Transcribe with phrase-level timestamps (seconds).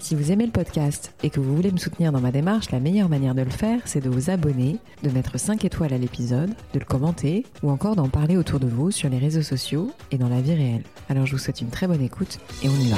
[0.00, 2.80] Si vous aimez le podcast et que vous voulez me soutenir dans ma démarche, la
[2.80, 6.50] meilleure manière de le faire, c'est de vous abonner, de mettre 5 étoiles à l'épisode,
[6.72, 10.16] de le commenter ou encore d'en parler autour de vous sur les réseaux sociaux et
[10.16, 10.84] dans la vie réelle.
[11.10, 12.96] Alors je vous souhaite une très bonne écoute et on y va.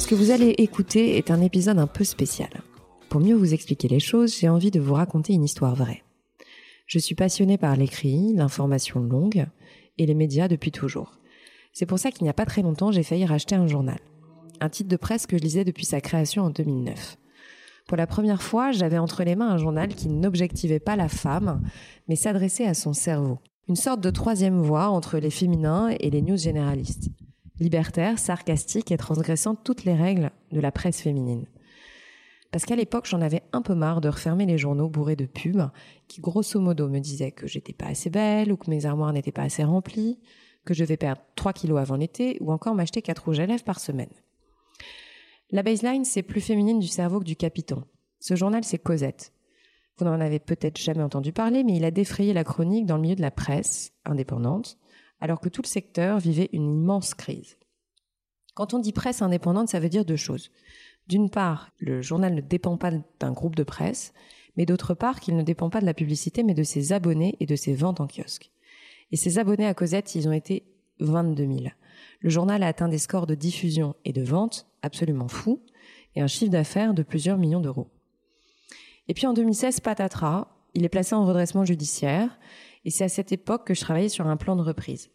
[0.00, 2.50] Ce que vous allez écouter est un épisode un peu spécial.
[3.08, 6.02] Pour mieux vous expliquer les choses, j'ai envie de vous raconter une histoire vraie.
[6.86, 9.46] Je suis passionnée par l'écrit, l'information longue,
[9.98, 11.18] et les médias depuis toujours.
[11.72, 13.98] C'est pour ça qu'il n'y a pas très longtemps, j'ai failli racheter un journal.
[14.60, 17.18] Un titre de presse que je lisais depuis sa création en 2009.
[17.86, 21.62] Pour la première fois, j'avais entre les mains un journal qui n'objectivait pas la femme,
[22.08, 23.38] mais s'adressait à son cerveau.
[23.68, 27.10] Une sorte de troisième voie entre les féminins et les news généralistes.
[27.60, 31.46] Libertaire, sarcastique et transgressant toutes les règles de la presse féminine.
[32.56, 35.68] Parce qu'à l'époque, j'en avais un peu marre de refermer les journaux bourrés de pubs
[36.08, 39.30] qui, grosso modo, me disaient que j'étais pas assez belle ou que mes armoires n'étaient
[39.30, 40.18] pas assez remplies,
[40.64, 43.62] que je vais perdre 3 kilos avant l'été ou encore m'acheter 4 rouges à lèvres
[43.62, 44.08] par semaine.
[45.50, 47.84] La baseline, c'est plus féminine du cerveau que du capiton.
[48.20, 49.34] Ce journal, c'est Cosette.
[49.98, 53.02] Vous n'en avez peut-être jamais entendu parler, mais il a défrayé la chronique dans le
[53.02, 54.78] milieu de la presse indépendante,
[55.20, 57.58] alors que tout le secteur vivait une immense crise.
[58.54, 60.50] Quand on dit presse indépendante, ça veut dire deux choses.
[61.08, 62.90] D'une part, le journal ne dépend pas
[63.20, 64.12] d'un groupe de presse,
[64.56, 67.46] mais d'autre part qu'il ne dépend pas de la publicité, mais de ses abonnés et
[67.46, 68.50] de ses ventes en kiosque.
[69.12, 70.64] Et ses abonnés à Cosette, ils ont été
[71.00, 71.60] 22 000.
[72.20, 75.62] Le journal a atteint des scores de diffusion et de vente absolument fous,
[76.14, 77.88] et un chiffre d'affaires de plusieurs millions d'euros.
[79.08, 82.38] Et puis en 2016, patatras, il est placé en redressement judiciaire,
[82.84, 85.10] et c'est à cette époque que je travaillais sur un plan de reprise.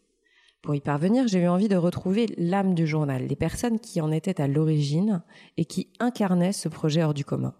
[0.62, 4.12] Pour y parvenir, j'ai eu envie de retrouver l'âme du journal, les personnes qui en
[4.12, 5.24] étaient à l'origine
[5.56, 7.54] et qui incarnaient ce projet hors du commun.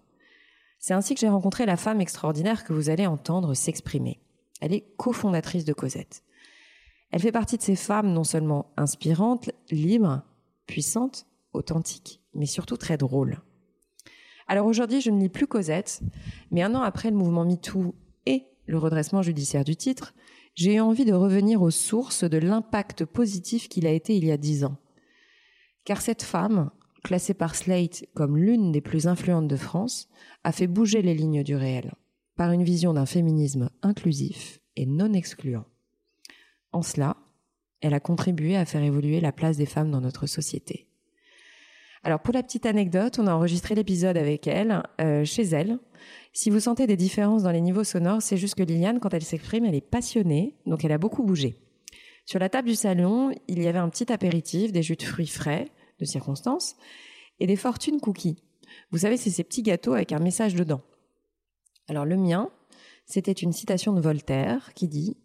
[0.78, 4.20] C'est ainsi que j'ai rencontré la femme extraordinaire que vous allez entendre s'exprimer.
[4.60, 6.22] Elle est cofondatrice de Cosette.
[7.10, 10.22] Elle fait partie de ces femmes non seulement inspirantes, libres,
[10.66, 13.40] puissantes, authentiques, mais surtout très drôles.
[14.46, 16.02] Alors aujourd'hui, je ne lis plus Cosette,
[16.52, 17.96] mais un an après le mouvement MeToo
[18.26, 20.14] et le redressement judiciaire du titre,
[20.54, 24.32] j'ai eu envie de revenir aux sources de l'impact positif qu'il a été il y
[24.32, 24.76] a dix ans.
[25.84, 26.70] Car cette femme,
[27.02, 30.08] classée par Slate comme l'une des plus influentes de France,
[30.44, 31.94] a fait bouger les lignes du réel,
[32.36, 35.64] par une vision d'un féminisme inclusif et non excluant.
[36.72, 37.16] En cela,
[37.80, 40.86] elle a contribué à faire évoluer la place des femmes dans notre société.
[42.04, 45.78] Alors pour la petite anecdote, on a enregistré l'épisode avec elle, euh, chez elle,
[46.32, 49.24] si vous sentez des différences dans les niveaux sonores, c'est juste que Liliane, quand elle
[49.24, 51.56] s'exprime, elle est passionnée, donc elle a beaucoup bougé.
[52.24, 55.26] Sur la table du salon, il y avait un petit apéritif, des jus de fruits
[55.26, 55.68] frais,
[55.98, 56.76] de circonstance,
[57.40, 58.42] et des fortunes cookies.
[58.90, 60.82] Vous savez, c'est ces petits gâteaux avec un message dedans.
[61.88, 62.50] Alors le mien,
[63.06, 65.16] c'était une citation de Voltaire qui dit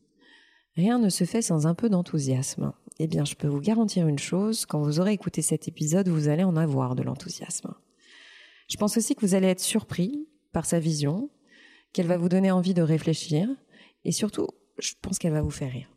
[0.75, 2.73] Rien ne se fait sans un peu d'enthousiasme.
[2.99, 6.27] Eh bien, je peux vous garantir une chose, quand vous aurez écouté cet épisode, vous
[6.27, 7.73] allez en avoir de l'enthousiasme.
[8.67, 10.27] Je pense aussi que vous allez être surpris
[10.57, 11.29] par sa vision,
[11.94, 13.47] qu'elle va vous donner envie de réfléchir,
[14.06, 14.47] et surtout,
[14.79, 15.88] je pense qu'elle va vous faire rire.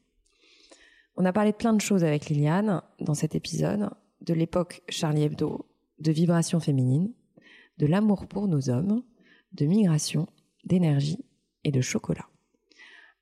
[1.16, 3.88] On a parlé de plein de choses avec Liliane dans cet épisode,
[4.20, 5.64] de l'époque Charlie Hebdo,
[5.98, 7.14] de vibrations féminines,
[7.78, 9.02] de l'amour pour nos hommes,
[9.52, 10.28] de migration,
[10.66, 11.24] d'énergie
[11.64, 12.28] et de chocolat.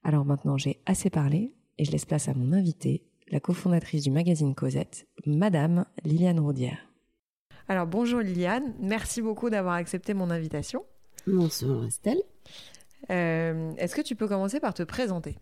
[0.03, 4.10] Alors maintenant j'ai assez parlé et je laisse place à mon invitée, la cofondatrice du
[4.10, 6.91] magazine Cosette, Madame Liliane Roudière.
[7.69, 10.84] Alors bonjour Liliane, merci beaucoup d'avoir accepté mon invitation.
[11.31, 12.22] Bonsoir Estelle.
[13.11, 15.37] Euh, est-ce que tu peux commencer par te présenter?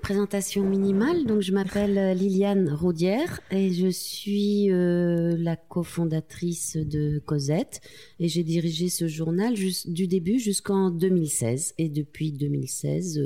[0.00, 7.18] Présentation minimale, donc je m'appelle euh, Liliane Raudière et je suis euh, la cofondatrice de
[7.18, 7.80] Cosette
[8.18, 13.20] et j'ai dirigé ce journal du début jusqu'en 2016 et depuis 2016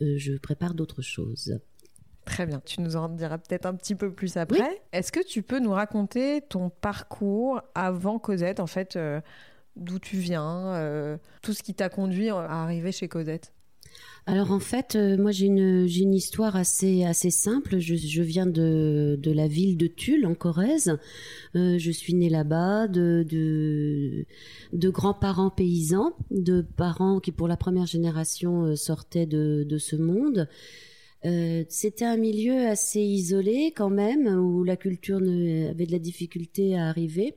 [0.00, 1.60] je prépare d'autres choses.
[2.24, 4.82] Très bien, tu nous en diras peut-être un petit peu plus après.
[4.92, 8.98] Est-ce que tu peux nous raconter ton parcours avant Cosette, en fait,
[9.76, 13.52] d'où tu viens, euh, tout ce qui t'a conduit à arriver chez Cosette
[14.26, 17.78] alors en fait, euh, moi j'ai une, histoire assez, assez simple.
[17.78, 20.96] Je, viens de, de, la ville de Tulle en Corrèze.
[21.56, 24.26] Euh, je suis née là-bas de, de,
[24.72, 30.48] de grands-parents paysans, de parents qui pour la première génération sortaient de, de ce monde.
[31.68, 36.88] C'était un milieu assez isolé quand même, où la culture avait de la difficulté à
[36.88, 37.34] arriver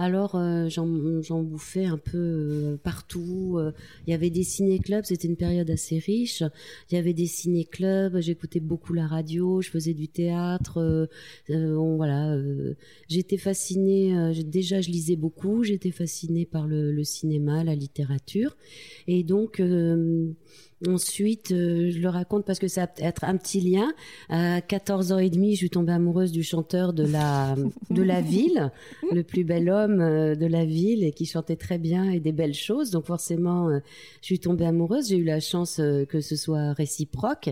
[0.00, 3.56] Alors euh, j'en bouffais un peu euh, partout.
[3.58, 3.72] Euh,
[4.06, 6.44] il y avait des ciné-clubs, c'était une période assez riche.
[6.88, 11.08] Il y avait des ciné-clubs, j'écoutais beaucoup la radio, je faisais du théâtre.
[11.48, 12.38] voilà,
[13.08, 14.32] j'étais fascinée.
[14.44, 15.64] déjà, je lisais beaucoup.
[15.64, 18.56] J'étais fascinée par le, le, cinéma, la littérature,
[19.08, 19.60] et donc
[20.86, 23.92] Ensuite, euh, je le raconte parce que ça va être un petit lien.
[24.28, 27.56] À 14 ans et demi, je suis tombée amoureuse du chanteur de la
[27.90, 28.70] de la ville,
[29.12, 32.32] le plus bel homme euh, de la ville et qui chantait très bien et des
[32.32, 32.90] belles choses.
[32.90, 33.80] Donc forcément, euh,
[34.20, 35.08] je suis tombée amoureuse.
[35.08, 35.76] J'ai eu la chance
[36.08, 37.50] que ce soit réciproque.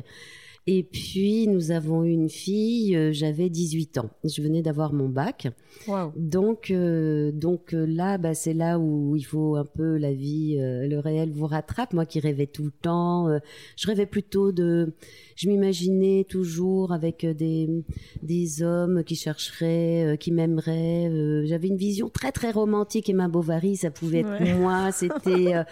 [0.69, 4.11] Et puis, nous avons eu une fille, euh, j'avais 18 ans.
[4.25, 5.47] Je venais d'avoir mon bac.
[6.17, 10.57] Donc, euh, donc euh, là, bah, c'est là où il faut un peu la vie,
[10.59, 11.93] le réel vous rattrape.
[11.93, 13.29] Moi qui rêvais tout le temps,
[13.77, 14.93] je rêvais plutôt de
[15.37, 17.69] je m'imaginais toujours avec euh, des,
[18.23, 21.09] des hommes qui chercheraient, euh, qui m'aimeraient.
[21.11, 23.11] Euh, j'avais une vision très très romantique.
[23.11, 24.91] Emma Bovary, ça pouvait être moi.
[24.97, 25.63] C'était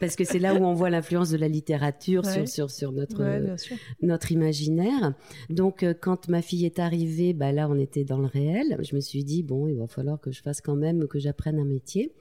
[0.00, 3.22] parce que c'est là où on voit l'influence de la littérature sur, sur, sur notre,
[4.00, 4.39] notre imaginaire.
[5.48, 8.78] Donc quand ma fille est arrivée, bah là on était dans le réel.
[8.82, 11.58] Je me suis dit bon, il va falloir que je fasse quand même que j'apprenne
[11.58, 12.12] un métier.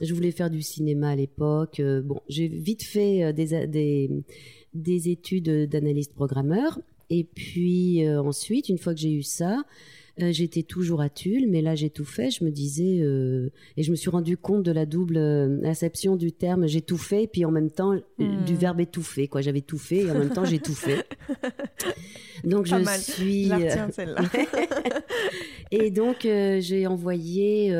[0.00, 1.80] Je voulais faire du cinéma à l'époque.
[2.04, 4.10] bon, j'ai vite fait des, des
[4.74, 6.80] des études d'analyste programmeur.
[7.10, 9.62] Et puis euh, ensuite, une fois que j'ai eu ça,
[10.20, 12.30] euh, j'étais toujours à Tulle, mais là j'ai tout fait.
[12.30, 15.18] Je me disais euh, et je me suis rendu compte de la double
[15.64, 16.66] acception du terme.
[16.66, 18.44] J'ai tout fait, et puis en même temps hmm.
[18.44, 19.28] du verbe étouffer.
[19.28, 21.06] Quoi, j'avais tout fait et en même temps j'ai tout fait.
[22.44, 23.50] Donc je suis.
[23.92, 24.22] celle-là.
[25.70, 27.72] et donc j'ai envoyé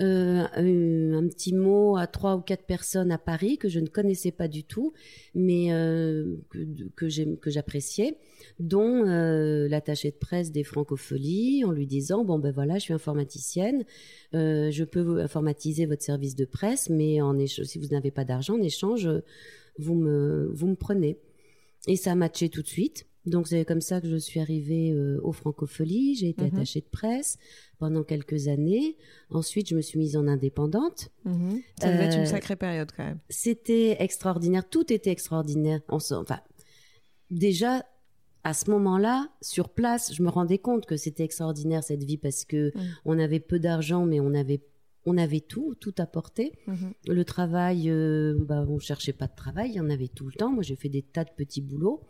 [0.00, 4.30] euh, un, petit mot à trois ou quatre personnes à Paris que je ne connaissais
[4.30, 4.92] pas du tout,
[5.34, 8.18] mais euh, que, que j'appréciais,
[8.58, 12.94] dont euh, l'attaché de presse des Francopholies, en lui disant bon ben voilà, je suis
[12.94, 13.84] informaticienne,
[14.32, 18.62] je peux informatiser votre service de presse, mais en si vous n'avez pas d'argent en
[18.62, 19.08] échange,
[19.78, 21.18] vous me vous me prenez.
[21.88, 23.06] Et ça a matché tout de suite.
[23.26, 26.14] Donc c'est comme ça que je suis arrivée euh, aux Francopholies.
[26.16, 26.56] J'ai été mhm.
[26.56, 27.38] attachée de presse
[27.78, 28.96] pendant quelques années.
[29.30, 31.10] Ensuite, je me suis mise en indépendante.
[31.24, 31.60] Mhm.
[31.80, 33.18] Ça devait être une euh, sacrée période quand même.
[33.28, 34.68] C'était extraordinaire.
[34.68, 35.80] Tout était extraordinaire.
[35.88, 36.40] enfin,
[37.30, 37.84] déjà
[38.44, 42.44] à ce moment-là, sur place, je me rendais compte que c'était extraordinaire cette vie parce
[42.44, 42.80] que mm.
[43.04, 44.60] on avait peu d'argent, mais on avait
[45.06, 46.52] on avait tout, tout à portée.
[46.66, 46.92] Mhm.
[47.08, 50.32] Le travail, euh, bah, on cherchait pas de travail, il y en avait tout le
[50.32, 50.50] temps.
[50.50, 52.02] Moi, j'ai fait des tas de petits boulots.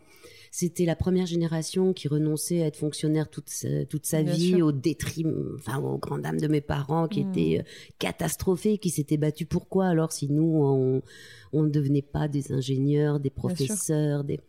[0.49, 4.71] C'était la première génération qui renonçait à être fonctionnaire toute sa, toute sa vie au
[4.71, 7.29] détriment, enfin aux grandes dames de mes parents qui hmm.
[7.29, 7.63] étaient euh,
[7.99, 9.47] catastrophés, qui s'étaient battus.
[9.47, 11.01] Pourquoi alors si nous on,
[11.53, 14.39] on ne devenait pas des ingénieurs, des professeurs, des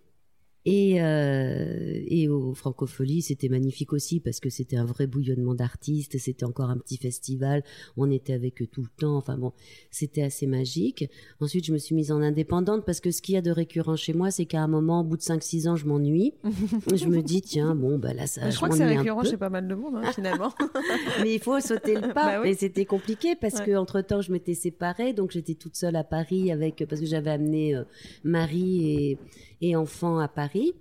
[0.71, 6.19] et, euh, et au Francofolie, c'était magnifique aussi parce que c'était un vrai bouillonnement d'artistes.
[6.19, 7.65] C'était encore un petit festival.
[7.97, 9.17] On était avec eux tout le temps.
[9.17, 9.55] Enfin bon,
[9.91, 11.09] c'était assez magique.
[11.41, 13.97] Ensuite, je me suis mise en indépendante parce que ce qu'il y a de récurrent
[13.97, 16.35] chez moi, c'est qu'à un moment, au bout de 5-6 ans, je m'ennuie.
[16.95, 18.51] je me dis, tiens, bon, bah là, ça.
[18.51, 20.53] Je, crois que c'est récurrent chez pas mal de monde, hein, finalement.
[21.23, 22.41] Mais il faut sauter le pas.
[22.41, 25.15] Bah et c'était compliqué parce que entre temps, je m'étais séparée.
[25.15, 27.85] Donc, j'étais toute seule à Paris avec, parce que j'avais amené euh,
[28.23, 29.19] Marie et,
[29.61, 30.73] et enfant à Paris.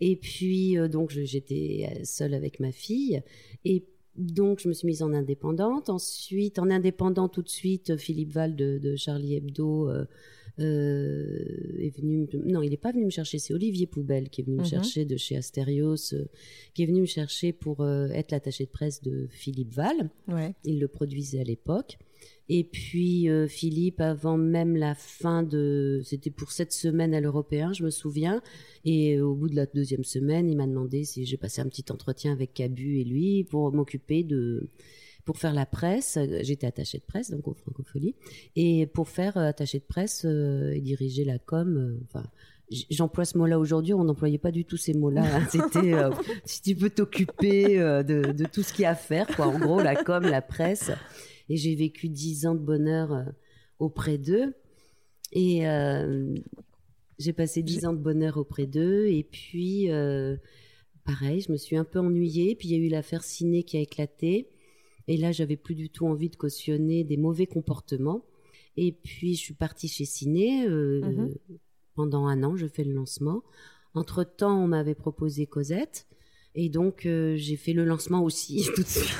[0.00, 3.22] Et puis, euh, donc, j'étais seule avec ma fille.
[3.64, 3.84] Et
[4.16, 5.88] donc, je me suis mise en indépendante.
[5.88, 10.04] Ensuite, en indépendant tout de suite, Philippe Val de, Charlie Hebdo euh,
[10.60, 12.28] euh, est venu.
[12.44, 13.38] Non, il n'est pas venu me chercher.
[13.38, 14.68] C'est Olivier Poubelle qui est venu me mhm.
[14.68, 16.14] chercher de chez Astérios,
[16.74, 20.10] qui est venu me chercher pour être l'attaché de presse de Philippe Val.
[20.28, 20.54] Ouais.
[20.64, 21.98] Il le produisait à l'époque.
[22.48, 27.72] Et puis euh, Philippe, avant même la fin de, c'était pour cette semaine à l'Européen,
[27.72, 28.42] je me souviens.
[28.84, 31.86] Et au bout de la deuxième semaine, il m'a demandé si j'ai passé un petit
[31.90, 34.68] entretien avec Cabu et lui pour m'occuper de,
[35.24, 36.18] pour faire la presse.
[36.42, 38.14] J'étais attachée de presse donc au Francophonie
[38.56, 41.98] et pour faire euh, attachée de presse euh, et diriger la com.
[42.04, 42.26] enfin,
[42.90, 45.24] j'emploie ce mot-là aujourd'hui, on n'employait pas du tout ces mots-là.
[45.24, 45.46] Hein.
[45.50, 45.94] C'était
[46.44, 49.46] si tu peux t'occuper de, de, tout ce qu'il y a à faire, quoi.
[49.46, 50.90] En gros, la com, la presse
[51.48, 53.24] et j'ai vécu dix ans de bonheur euh,
[53.78, 54.54] auprès d'eux.
[55.32, 56.34] Et euh,
[57.18, 59.06] j'ai passé dix ans de bonheur auprès d'eux.
[59.06, 60.36] Et puis, euh,
[61.04, 62.54] pareil, je me suis un peu ennuyée.
[62.54, 64.48] Puis il y a eu l'affaire Ciné qui a éclaté.
[65.06, 68.24] Et là, j'avais plus du tout envie de cautionner des mauvais comportements.
[68.76, 70.66] Et puis, je suis partie chez Ciné.
[70.66, 71.34] Mm-hmm.
[71.94, 73.42] Pendant un an, je fais le lancement.
[73.92, 76.08] Entre-temps, on m'avait proposé Cosette.
[76.56, 79.12] Et donc, euh, j'ai fait le lancement aussi tout de suite.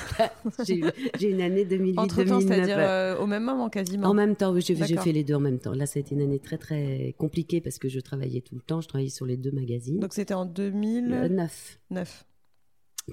[1.19, 4.53] j'ai une année 2008 Entre temps, c'est-à-dire euh, au même moment quasiment En même temps,
[4.53, 5.73] oui, j'ai fait les deux en même temps.
[5.73, 8.61] Là, ça a été une année très, très compliquée parce que je travaillais tout le
[8.61, 8.79] temps.
[8.79, 9.99] Je travaillais sur les deux magazines.
[9.99, 12.25] Donc, c'était en 2009 9.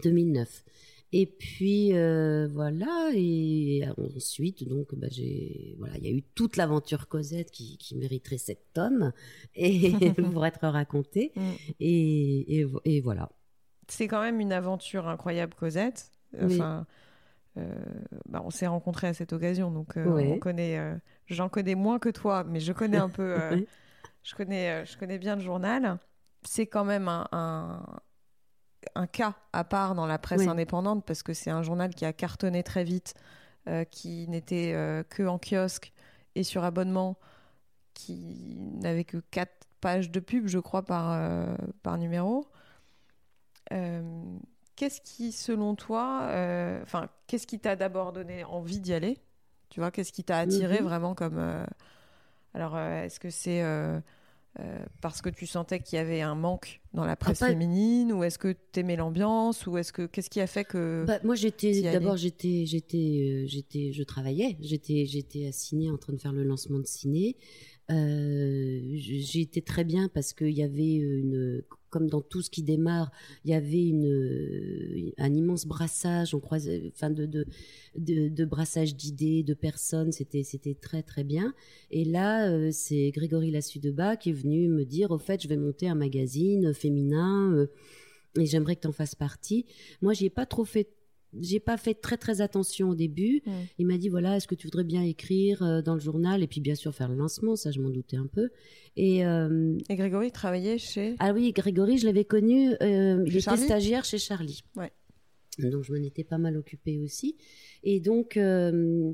[0.04, 0.64] 2009.
[1.14, 3.84] Et puis euh, voilà, et
[4.16, 8.38] ensuite donc bah, j'ai voilà, il y a eu toute l'aventure Cosette qui, qui mériterait
[8.38, 9.12] sept tomes
[9.54, 9.92] et
[10.32, 11.32] pour être racontée.
[11.36, 11.40] Mm.
[11.80, 13.30] Et, et, et voilà.
[13.92, 16.10] C'est quand même une aventure incroyable, Cosette.
[16.40, 16.54] Oui.
[16.54, 16.86] Enfin,
[17.58, 17.74] euh,
[18.26, 20.78] bah, on s'est rencontrés à cette occasion, donc euh, on connaît.
[20.78, 20.96] euh,
[21.26, 23.36] J'en connais moins que toi, mais je connais un peu.
[23.52, 23.66] Oui.
[24.22, 25.98] je connais, je connais bien le journal.
[26.42, 27.82] C'est quand même un, un,
[28.94, 32.12] un cas à part dans la presse indépendante parce que c'est un journal qui a
[32.14, 33.14] cartonné très vite,
[33.90, 34.72] qui n'était
[35.10, 35.92] que en kiosque
[36.34, 37.18] et sur abonnement,
[37.94, 42.46] qui n'avait que quatre pages de pub, je crois, par, par numéro.
[43.72, 44.02] Euh,
[44.76, 49.18] qu'est-ce qui, selon toi, euh, enfin, qu'est-ce qui t'a d'abord donné envie d'y aller?
[49.68, 50.84] Tu vois, qu'est-ce qui t'a attiré Mhm.
[50.86, 51.64] vraiment comme euh,
[52.54, 53.98] Alors, est-ce que c'est euh,
[55.00, 58.22] parce que tu sentais qu'il y avait un manque dans la presse pas- féminine, ou
[58.24, 61.80] est-ce que t'aimais l'ambiance, ou est-ce que qu'est-ce qui a fait que Bah, moi, j'étais
[61.80, 62.98] d'abord, j'étais, j'étais,
[63.44, 64.58] euh, j'étais, je travaillais.
[64.60, 67.36] J'étais, j'étais à Ciné en train de faire le lancement de Ciné.
[67.90, 71.62] Euh, j- j'ai été très bien parce qu'il y avait une,
[71.92, 73.12] comme dans tout ce qui démarre,
[73.44, 76.34] il y avait une, euh, un immense brassage.
[76.34, 80.10] On croisait, enfin de, de, brassage d'idées, de personnes.
[80.10, 81.54] C'était, c'était très très bien.
[81.90, 85.58] Et là, euh, c'est Grégory Lassu-Debat qui est venu me dire, au fait, je vais
[85.58, 87.52] monter un magazine féminin.
[87.52, 87.66] euh,
[88.38, 89.66] et j'aimerais que tu en fasses partie.
[90.00, 90.88] Moi, j'y ai pas trop fait,
[91.40, 93.42] j'ai pas fait très très attention au début.
[93.46, 93.50] Mm.
[93.78, 96.46] Il m'a dit voilà, est-ce que tu voudrais bien écrire euh, dans le journal et
[96.46, 98.50] puis bien sûr faire le lancement, ça je m'en doutais un peu.
[98.96, 103.56] Et euh, Et Grégory travaillait chez ah oui, Grégory, je l'avais connu, euh, il était
[103.56, 104.62] stagiaire chez Charlie.
[104.76, 104.92] Ouais.
[105.58, 107.36] Donc je m'en étais pas mal occupée aussi.
[107.82, 109.12] Et donc euh,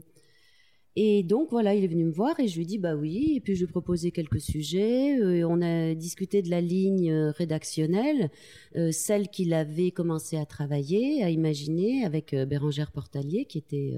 [0.97, 3.35] et donc voilà, il est venu me voir et je lui ai dit bah oui.
[3.37, 5.16] Et puis je lui ai proposé quelques sujets.
[5.21, 8.30] Euh, on a discuté de la ligne euh, rédactionnelle,
[8.76, 13.95] euh, celle qu'il avait commencé à travailler, à imaginer avec Bérangère Portalier, qui était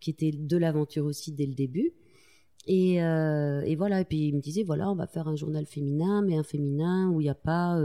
[0.00, 1.92] qui était de l'aventure aussi dès le début.
[2.66, 2.96] Et,
[3.76, 4.00] voilà.
[4.00, 7.08] Et puis il me disait voilà, on va faire un journal féminin, mais un féminin
[7.10, 7.80] où il n'y a pas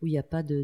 [0.00, 0.62] où il a pas de,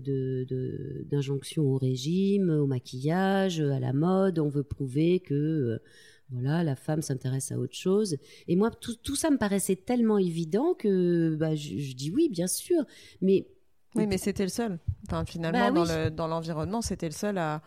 [1.10, 4.38] d'injonction au régime, au maquillage, à la mode.
[4.38, 5.80] On veut prouver que
[6.34, 8.16] voilà, la femme s'intéresse à autre chose.
[8.48, 12.28] Et moi, tout, tout ça me paraissait tellement évident que bah, je, je dis oui,
[12.28, 12.84] bien sûr.
[13.22, 13.46] Mais
[13.94, 14.78] Oui, mais c'était le seul.
[15.06, 15.88] Enfin, finalement, Bah dans oui.
[16.04, 17.62] le- dans l'environnement, c'était le seul à,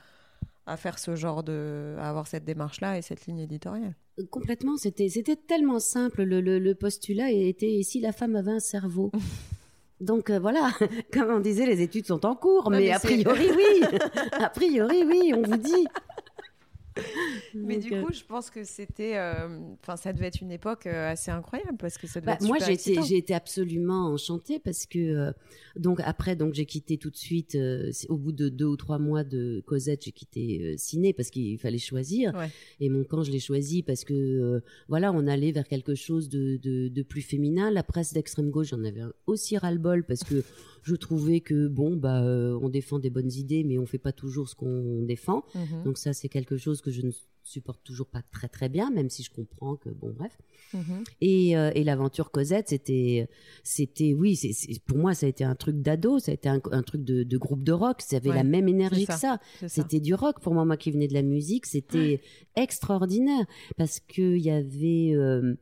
[0.65, 1.95] à faire ce genre de.
[1.97, 3.95] à avoir cette démarche-là et cette ligne éditoriale.
[4.29, 5.07] complètement, c'était,
[5.47, 6.24] tellement simple.
[6.24, 9.12] Le, le, le postulat était et si la femme avait un cerveau?
[10.00, 10.69] Donc euh, voilà,
[11.12, 13.97] comme on disait, les études sont en cours, mais, mais a priori oui,
[14.33, 15.88] a priori oui, on vous dit.
[17.56, 19.18] Mais du euh, coup, je pense que c'était.
[19.18, 19.48] euh,
[19.82, 22.46] Enfin, ça devait être une époque euh, assez incroyable parce que ça devait Bah, être
[22.48, 25.32] moi, j'ai été, j'ai été absolument enchantée parce que euh,
[25.77, 27.56] donc après, donc j'ai quitté tout de suite.
[27.56, 31.58] euh, au bout de deux ou trois mois de Cosette, j'ai quitté Ciné parce qu'il
[31.58, 32.34] fallait choisir.
[32.36, 32.50] Ouais.
[32.80, 36.58] Et mon camp, je l'ai choisi parce que voilà, on allait vers quelque chose de,
[36.58, 37.72] de, de plus féminin.
[37.72, 40.44] La presse d'extrême gauche, j'en avais aussi ras-le-bol parce que
[40.84, 44.48] je trouvais que bon, bah, on défend des bonnes idées, mais on fait pas toujours
[44.50, 45.44] ce qu'on défend.
[45.56, 47.12] Mhm, Donc ça, c'est quelque chose que je ne
[47.44, 50.38] supporte toujours pas très très bien, même si je comprends que bon, bref.
[50.74, 51.03] mhm.
[51.22, 53.29] Et, euh, et l'aventure Cosette, c'était,
[53.63, 56.50] c'était, oui, c'est, c'est- pour moi, ça a été un truc d'ado, ça a été
[56.50, 59.13] un, un truc de, de groupe de rock, ça avait Ouais, la même énergie que
[59.13, 59.39] ça.
[59.67, 62.20] C'était du rock pour moi, moi qui venais de la musique, c'était
[62.58, 63.46] extraordinaire
[63.77, 65.56] parce que il y avait, euh,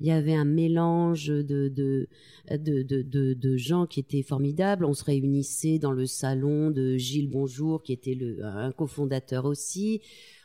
[0.00, 2.08] il y avait un mélange de de,
[2.50, 4.84] de de de de gens qui étaient formidables.
[4.84, 10.00] On se réunissait dans le salon de Gilles Bonjour, qui était le un cofondateur aussi.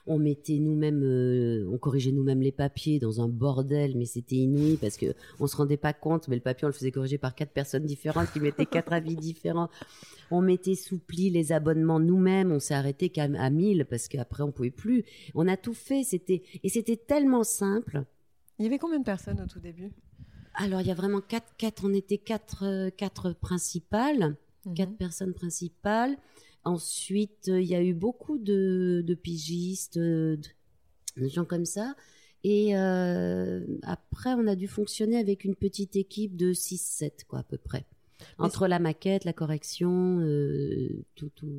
[0.08, 4.78] On mettait nous-mêmes, euh, on corrigeait nous-mêmes les papiers dans un bordel, mais c'était inouï
[4.78, 7.34] parce que on se rendait pas compte, mais le papier on le faisait corriger par
[7.34, 9.70] quatre personnes différentes qui mettaient quatre avis différents.
[10.32, 14.44] On mettait sous pli les abonnements nous-mêmes, on s'est arrêté qu'à à 1000 parce qu'après
[14.44, 15.04] on pouvait plus.
[15.34, 18.04] On a tout fait, c'était et c'était tellement simple.
[18.60, 19.92] Il y avait combien de personnes au tout début?
[20.54, 24.36] Alors il y a vraiment quatre, quatre, on était quatre, euh, quatre principales,
[24.66, 24.74] Mhm.
[24.74, 26.16] quatre personnes principales.
[26.66, 31.96] Ensuite, il y a eu beaucoup de, de pigistes, euh, de, de gens comme ça.
[32.44, 37.44] Et euh, après, on a dû fonctionner avec une petite équipe de 6-7, quoi, à
[37.44, 37.88] peu près.
[38.38, 41.50] Entre la maquette, la correction, euh, tout, tout,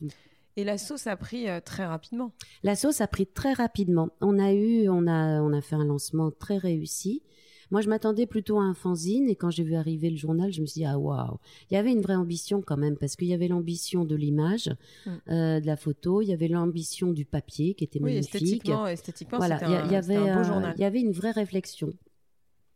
[0.00, 0.08] tout.
[0.56, 2.32] Et la sauce a pris euh, très rapidement.
[2.64, 4.10] La sauce a pris très rapidement.
[4.20, 7.22] On a eu, on a, on a fait un lancement très réussi.
[7.70, 10.60] Moi, je m'attendais plutôt à un fanzine et quand j'ai vu arriver le journal, je
[10.60, 11.38] me suis dit ah waouh,
[11.70, 14.70] il y avait une vraie ambition quand même parce qu'il y avait l'ambition de l'image,
[15.06, 15.10] Mm.
[15.30, 18.34] euh, de la photo, il y avait l'ambition du papier qui était Oui, magnifique.
[18.36, 20.74] esthétiquement, esthétiquement Voilà, il y, avait, un beau euh, journal.
[20.76, 21.92] il y avait une vraie réflexion.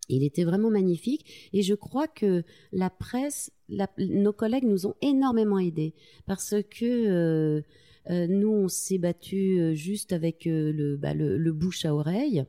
[0.09, 2.43] Il était vraiment magnifique et je crois que
[2.73, 5.95] la presse, la- nos collègues nous ont énormément aidés
[6.27, 7.63] parce que
[8.11, 12.45] euh, nous, on s'est battu juste avec le, bah, le, le, bouche à oreille.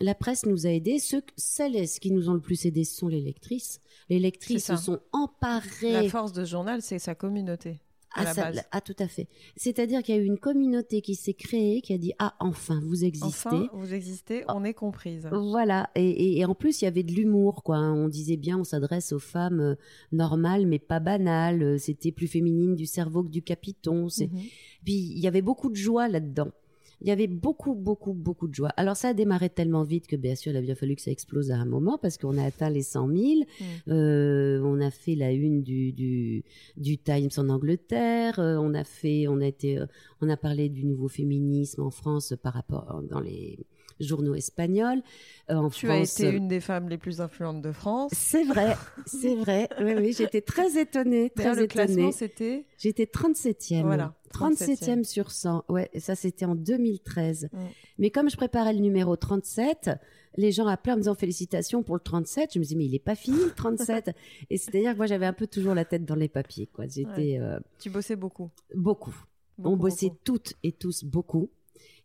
[0.00, 0.98] La presse nous a aidés.
[0.98, 3.80] Ceux, celles qui nous ont le plus aidés, ce sont les lectrices.
[4.08, 5.92] Les lectrices se sont emparées.
[5.92, 7.80] La force de ce journal, c'est sa communauté.
[8.16, 9.28] Ah, tout à fait.
[9.56, 12.80] C'est-à-dire qu'il y a eu une communauté qui s'est créée, qui a dit ah enfin
[12.84, 13.26] vous existez.
[13.26, 15.28] Enfin vous existez, on est comprise.
[15.30, 15.90] Voilà.
[15.94, 17.78] Et, en plus il y avait de l'humour quoi.
[17.78, 19.74] On disait bien on s'adresse aux femmes euh,
[20.12, 21.78] normales mais pas banales.
[21.78, 24.08] C'était plus féminine du cerveau que du capiton.
[24.18, 24.28] Mhm.
[24.84, 26.52] Puis il y avait beaucoup de joie là-dedans
[27.00, 28.70] il y avait beaucoup, beaucoup, beaucoup de joie.
[28.76, 31.10] Alors ça a démarré tellement vite que bien sûr, il a bien fallu que ça
[31.10, 33.18] explose à un moment parce qu'on a atteint les 100 000.
[33.18, 33.64] Mm.
[33.88, 36.44] Euh, on a fait la une du, du,
[36.76, 38.38] du Times en Angleterre.
[38.38, 39.86] Euh, on a fait, on a été, euh,
[40.20, 43.58] on a parlé du nouveau féminisme en France par rapport dans les
[44.00, 45.02] journaux espagnols.
[45.50, 48.12] Euh, en tu as été une des femmes les plus influentes de France.
[48.14, 48.76] C'est vrai,
[49.06, 49.68] c'est vrai.
[49.80, 53.82] Oui, oui, j'étais très étonnée, très le classement, c'était J'étais 37e.
[53.82, 54.14] Voilà.
[54.32, 55.64] 37e sur 100.
[55.68, 57.48] Ouais, et ça c'était en 2013.
[57.52, 57.58] Mm.
[57.98, 59.90] Mais comme je préparais le numéro 37,
[60.36, 62.52] les gens appelaient en me disant félicitations pour le 37.
[62.54, 64.10] Je me disais mais il est pas fini le 37.
[64.50, 66.86] et c'est-à-dire que moi j'avais un peu toujours la tête dans les papiers quoi.
[66.86, 68.50] J'étais euh, Tu bossais beaucoup.
[68.74, 69.14] Beaucoup.
[69.64, 71.50] On bossait toutes et tous beaucoup.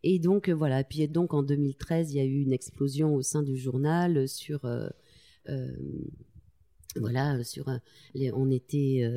[0.03, 0.83] Et donc euh, voilà.
[0.83, 4.65] Puis donc en 2013, il y a eu une explosion au sein du journal sur
[4.65, 4.87] euh,
[5.49, 5.71] euh
[6.97, 7.67] voilà, sur
[8.33, 9.09] on était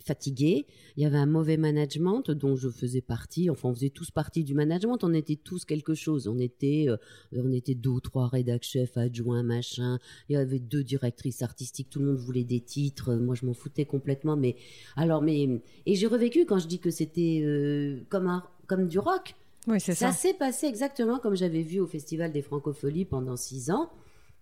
[0.00, 0.68] fatigués.
[0.96, 3.50] Il y avait un mauvais management dont je faisais partie.
[3.50, 5.02] Enfin, on faisait tous partie du management.
[5.02, 6.28] On était tous quelque chose.
[6.28, 6.86] On était,
[7.32, 9.98] on était deux ou trois rédac chefs, adjoints, machin.
[10.28, 11.90] Il y avait deux directrices artistiques.
[11.90, 13.16] Tout le monde voulait des titres.
[13.16, 14.36] Moi, je m'en foutais complètement.
[14.36, 14.54] Mais
[14.94, 15.48] alors, mais
[15.86, 19.34] et j'ai revécu quand je dis que c'était comme un, comme du rock.
[19.66, 20.12] Oui, c'est ça.
[20.12, 23.90] Ça s'est passé exactement comme j'avais vu au Festival des Francopholies pendant six ans.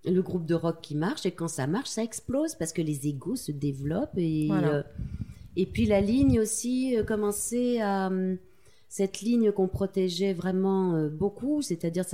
[0.04, 3.08] Le groupe de rock qui marche, et quand ça marche, ça explose parce que les
[3.08, 4.16] égos se développent.
[4.16, 4.82] Et, euh,
[5.56, 8.06] et puis la ligne aussi euh, commençait à.
[8.06, 8.38] Hum,
[8.90, 12.04] cette ligne qu'on protégeait vraiment euh, beaucoup, c'est-à-dire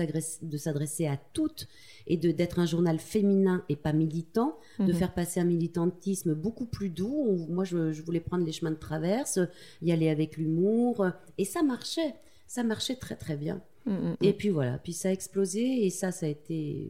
[0.43, 1.69] de s'adresser à toutes
[2.09, 4.95] et de d'être un journal féminin et pas militant, de mhm.
[4.95, 7.47] faire passer un militantisme beaucoup plus doux.
[7.49, 9.39] Moi, je, je, voulais prendre les chemins de traverse,
[9.83, 11.07] y aller avec l'humour,
[11.39, 12.17] et ça marchait
[12.55, 13.61] ça marchait très très bien.
[13.85, 14.17] Mm, mm, mm.
[14.23, 16.89] Et puis voilà, puis ça a explosé et ça, ça a été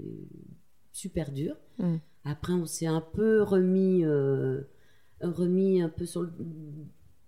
[0.92, 1.57] super dur.
[2.27, 4.62] Après, on s'est un peu remis, euh,
[5.22, 6.33] remis un peu sur le.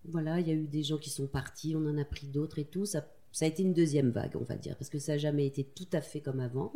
[0.05, 2.59] Voilà, il y a eu des gens qui sont partis, on en a pris d'autres
[2.59, 2.85] et tout.
[2.85, 5.47] Ça, ça a été une deuxième vague, on va dire, parce que ça n'a jamais
[5.47, 6.73] été tout à fait comme avant.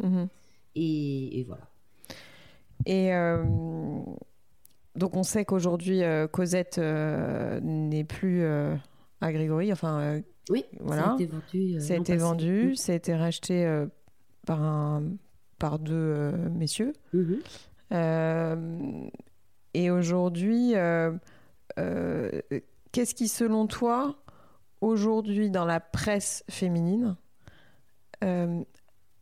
[0.74, 1.68] Et, voilà.
[2.86, 3.44] Et euh,
[4.96, 8.44] donc, on sait qu'aujourd'hui, euh, Cosette n'est plus
[9.20, 11.02] à Grégory, enfin oui, voilà.
[11.02, 11.76] ça a été vendu.
[11.76, 13.86] Euh, ça a été vendu, ça a été racheté euh,
[14.46, 15.04] par, un,
[15.58, 16.92] par deux euh, messieurs.
[17.12, 17.40] Mhm.
[19.74, 20.72] et aujourd'hui,
[22.92, 24.16] qu'est-ce qui, selon toi,
[24.80, 27.16] aujourd'hui, dans la presse féminine,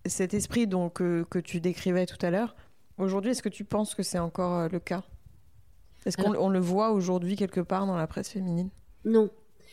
[0.07, 2.57] cet esprit donc, que tu décrivais tout à l'heure,
[2.97, 5.03] aujourd'hui, est-ce que tu penses que c'est encore le cas?
[6.07, 8.71] Est-ce qu'on le voit aujourd'hui quelque part dans la presse féminine?
[9.05, 9.31] Non,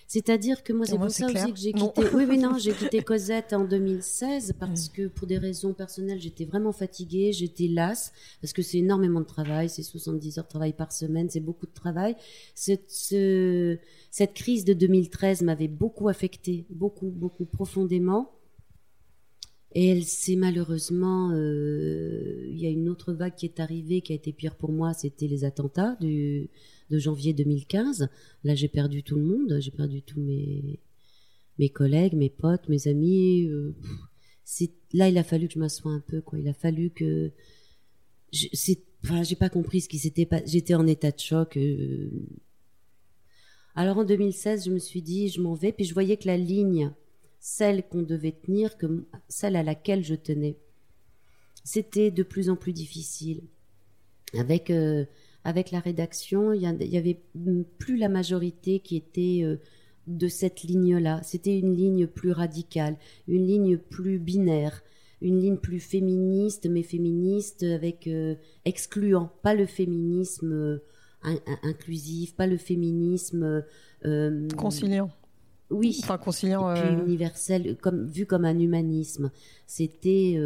[0.08, 2.02] c'est-à-dire que moi, c'est pour ça aussi que j'ai quitté.
[2.14, 6.46] Oui, oui, non, j'ai quitté Cosette en 2016 parce que pour des raisons personnelles, j'étais
[6.46, 10.74] vraiment fatiguée, j'étais lasse parce que c'est énormément de travail, c'est 70 heures de travail
[10.74, 12.16] par semaine, c'est beaucoup de travail.
[12.54, 18.32] Cette, cette crise de 2013 m'avait beaucoup affectée, beaucoup, beaucoup profondément.
[19.78, 24.14] Et elle s'est malheureusement, euh, il y a une autre vague qui est arrivée qui
[24.14, 26.50] a été pire pour moi, c'était les attentats du
[26.90, 28.10] de janvier 2015.
[28.44, 30.80] Là, j'ai perdu tout le monde, j'ai perdu tous mes,
[31.60, 33.48] mes collègues, mes potes, mes amis.
[33.48, 33.76] Euh,
[34.44, 36.40] c'est là, il a fallu que je m'assoie un peu, quoi.
[36.40, 37.32] Il a fallu que
[38.32, 40.42] c'est, enfin, j'ai pas compris ce qui s'était pas.
[40.46, 41.58] J'étais en état de choc.
[41.58, 42.10] Euh.
[43.76, 46.38] Alors en 2016, je me suis dit, je m'en vais, puis je voyais que la
[46.38, 46.92] ligne,
[47.40, 50.58] celle qu'on devait tenir, que celle à laquelle je tenais,
[51.64, 53.42] c'était de plus en plus difficile.
[54.38, 55.06] Avec euh,
[55.46, 57.22] avec la rédaction, il y, avait
[57.78, 59.58] plus la majorité qui était euh,
[60.08, 61.22] de cette ligne-là.
[61.22, 64.82] C'était une ligne plus radicale, une ligne plus binaire,
[65.22, 68.34] une ligne plus féministe, mais féministe avec euh,
[68.66, 70.80] excluant, pas le féminisme euh,
[71.62, 73.64] inclusif, pas le féminisme
[74.58, 75.12] conciliant.
[75.70, 76.74] Oui, enfin conciliant,
[77.06, 79.32] universel, comme vu comme un humanisme.
[79.68, 80.40] C'était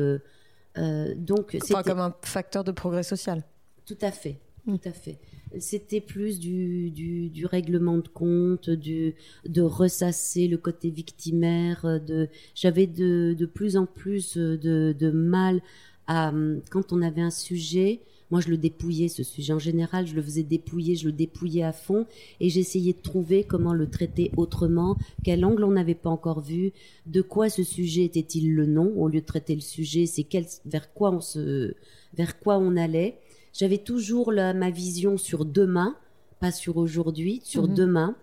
[0.76, 3.44] donc enfin, comme un facteur de progrès social.
[3.86, 4.40] Tout à fait.
[4.66, 5.20] Tout à fait.
[5.58, 9.16] C'était plus du, du, règlement de compte, du,
[9.48, 12.00] de ressasser le côté victimaire.
[12.06, 15.62] De, j'avais de, plus en plus de, de mal
[16.08, 16.32] à,
[16.70, 19.54] quand on avait un sujet, moi je le dépouillais ce sujet.
[19.54, 22.06] En général, je le faisais dépouiller, je le dépouillais à fond
[22.40, 26.74] et j'essayais de trouver comment le traiter autrement, quel angle on n'avait pas encore vu,
[27.06, 30.28] de quoi ce sujet était-il le nom au lieu de traiter le sujet, c'est
[30.66, 31.76] vers quoi on se,
[32.14, 33.20] vers quoi on allait.
[33.54, 35.96] J'avais toujours la, ma vision sur demain,
[36.40, 37.74] pas sur aujourd'hui, sur Mhm.
[37.76, 38.16] demain.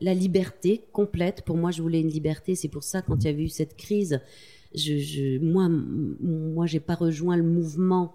[0.00, 1.42] La liberté complète.
[1.44, 2.54] Pour moi, je voulais une liberté.
[2.54, 4.20] C'est pour ça, quand il y avait eu cette crise,
[4.74, 8.14] je, je, moi, moi, j'ai pas rejoint le mouvement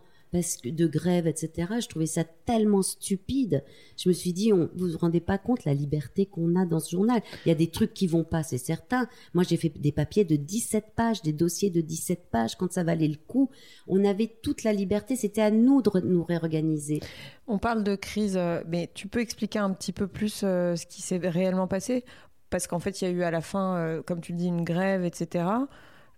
[0.63, 1.74] de grève, etc.
[1.82, 3.63] Je trouvais ça tellement stupide.
[3.98, 6.80] Je me suis dit, on, vous vous rendez pas compte la liberté qu'on a dans
[6.80, 7.21] ce journal.
[7.45, 9.08] Il y a des trucs qui vont pas, c'est certain.
[9.34, 12.84] Moi, j'ai fait des papiers de 17 pages, des dossiers de 17 pages quand ça
[12.84, 13.50] valait le coup.
[13.88, 15.15] On avait toute la liberté.
[15.15, 17.00] C'était à nous de nous réorganiser.
[17.48, 20.86] On parle de crise, euh, mais tu peux expliquer un petit peu plus euh, ce
[20.86, 22.04] qui s'est réellement passé?
[22.50, 24.48] Parce qu'en fait, il y a eu à la fin, euh, comme tu le dis,
[24.48, 25.45] une grève, etc.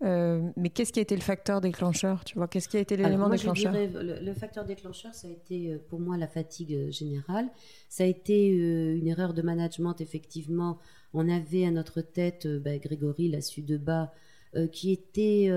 [0.04, 2.98] Euh, mais qu'est-ce qui a été le facteur déclencheur Tu vois, qu'est-ce qui a été
[2.98, 6.28] l'élément déclencheur je dirais, le, le facteur déclencheur, ça a été euh, pour moi la
[6.28, 7.48] fatigue euh, générale.
[7.90, 10.78] Ça a été euh, une erreur de management, effectivement.
[11.14, 14.14] On avait à notre tête bah, Grégory Lassu de bas,
[14.56, 15.50] euh, qui était.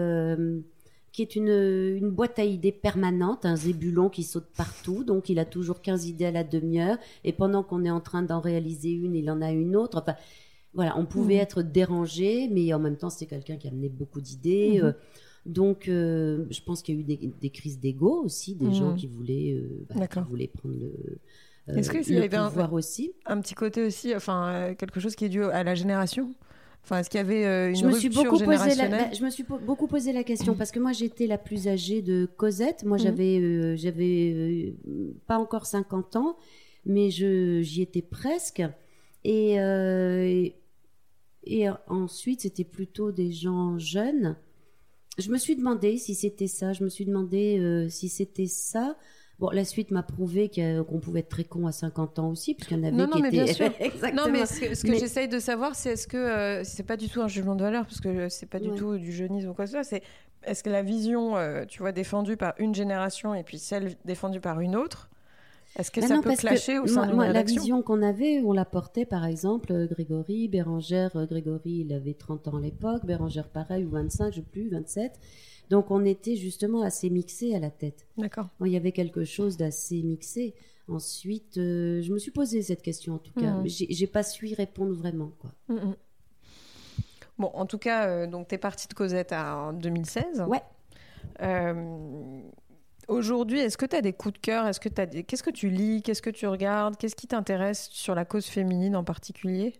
[1.12, 5.38] qui est une, une boîte à idées permanente, un zébulon qui saute partout, donc il
[5.38, 8.90] a toujours 15 idées à la demi-heure, et pendant qu'on est en train d'en réaliser
[8.92, 9.98] une, il en a une autre.
[10.00, 10.14] Enfin,
[10.75, 11.41] voilà, on pouvait Mhm.
[11.41, 14.79] être dérangé, mais en même temps, c'était quelqu'un qui amenait beaucoup d'idées.
[14.81, 14.85] Mhm.
[14.89, 14.93] euh,
[15.47, 18.95] donc, euh, je pense qu'il y a eu des, des crises d'ego aussi, des gens
[18.95, 21.19] qui voulaient, euh, bah, qui voulaient prendre le,
[21.71, 23.13] euh, Est-ce qu'il y le avait un- pouvoir aussi.
[23.27, 26.31] Un petit côté aussi, enfin, quelque chose qui est dû à la génération?
[26.83, 29.31] Enfin, est-ce qu'il y avait une je me suis beaucoup posé la, bah, je me
[29.31, 32.85] suis beaucoup posé la question parce que moi j'étais la plus âgée de Cosette.
[32.85, 33.03] Moi Mhm.
[33.05, 34.75] j'avais j'avais
[35.27, 36.37] pas encore 50 ans,
[36.87, 38.63] mais j'y étais presque.
[39.25, 40.55] Et euh, et,
[41.44, 44.37] et ensuite c'était plutôt des gens jeunes.
[45.18, 46.72] Je me suis demandé si c'était ça.
[46.72, 48.96] Je me suis demandé euh, si c'était ça.
[49.38, 52.55] Bon, la suite m'a prouvé que- qu'on pouvait être très con à 50 ans aussi,
[52.55, 53.70] puisqu'il y en avait Non, non, qui mais étaient bien sûr.
[53.81, 54.26] Exactement.
[54.26, 56.83] Non, mais ce que, ce que Mais- j'essaye de savoir, c'est est-ce que euh, c'est
[56.83, 58.76] pas du tout un jugement de valeur, parce que c'est pas du Ouais.
[58.76, 59.85] tout du jeunisme ou quoi que ce soit.
[59.85, 60.03] C'est
[60.42, 64.40] est-ce que la vision, euh, tu vois, défendue par une génération et puis celle défendue
[64.40, 65.10] par une autre,
[65.77, 68.41] est-ce que Bah ça non, peut clasher au sein moi- moi, La vision qu'on avait,
[68.45, 72.61] on la portait par exemple, euh, Grégory, Bérangère, euh, Grégory, il avait 30 ans à
[72.61, 75.19] l'époque, Bérangère pareil, ou 25, je sais plus, 27.
[75.71, 78.07] Donc on était justement assez mixés à la tête.
[78.19, 78.49] D'accord.
[78.65, 80.55] Il y avait quelque chose d'assez mixé.
[80.89, 83.63] Ensuite, euh, je me suis posé cette question en tout cas, Mhm.
[83.63, 85.31] mais j'ai pas su y répondre vraiment.
[85.41, 85.53] Quoi.
[85.69, 85.95] Mm, mm.
[87.39, 90.43] Bon, en tout cas, euh, donc t'es partie de Cosette à- en 2016.
[90.49, 90.61] Ouais.
[91.43, 92.41] Euh,
[93.11, 94.66] Aujourd'hui, est-ce que tu as des coups de cœur?
[94.68, 95.25] Est-ce que t'as des...
[95.25, 96.01] Qu'est-ce que tu lis?
[96.01, 96.96] Qu'est-ce que tu regardes?
[96.96, 99.75] Qu'est-ce qui t'intéresse sur la cause féminine en particulier?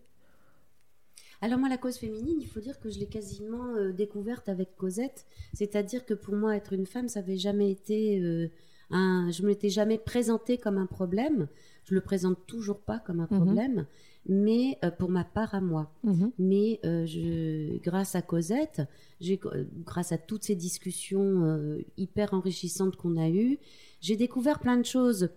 [1.41, 4.75] Alors moi, la cause féminine, il faut dire que je l'ai quasiment euh, découverte avec
[4.75, 5.25] Cosette.
[5.53, 8.49] C'est-à-dire que pour moi, être une femme, ça n'avait jamais été euh,
[8.89, 9.31] un...
[9.31, 11.47] Je me l'étais jamais présentée comme un problème.
[11.85, 13.37] Je le présente toujours pas comme un Mhm.
[13.45, 13.85] problème,
[14.27, 15.91] mais euh, pour ma part à moi.
[16.39, 18.81] Mais euh, je, grâce à Cosette,
[19.19, 23.57] j'ai, euh, grâce à toutes ces discussions euh, hyper enrichissantes qu'on a eues,
[23.99, 25.29] j'ai découvert plein de choses.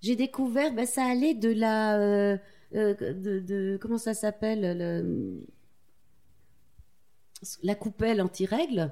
[0.00, 2.38] J'ai découvert, ben, ça allait de la,
[2.72, 5.46] de, de- comment ça s'appelle, le-
[7.62, 8.24] la coupelle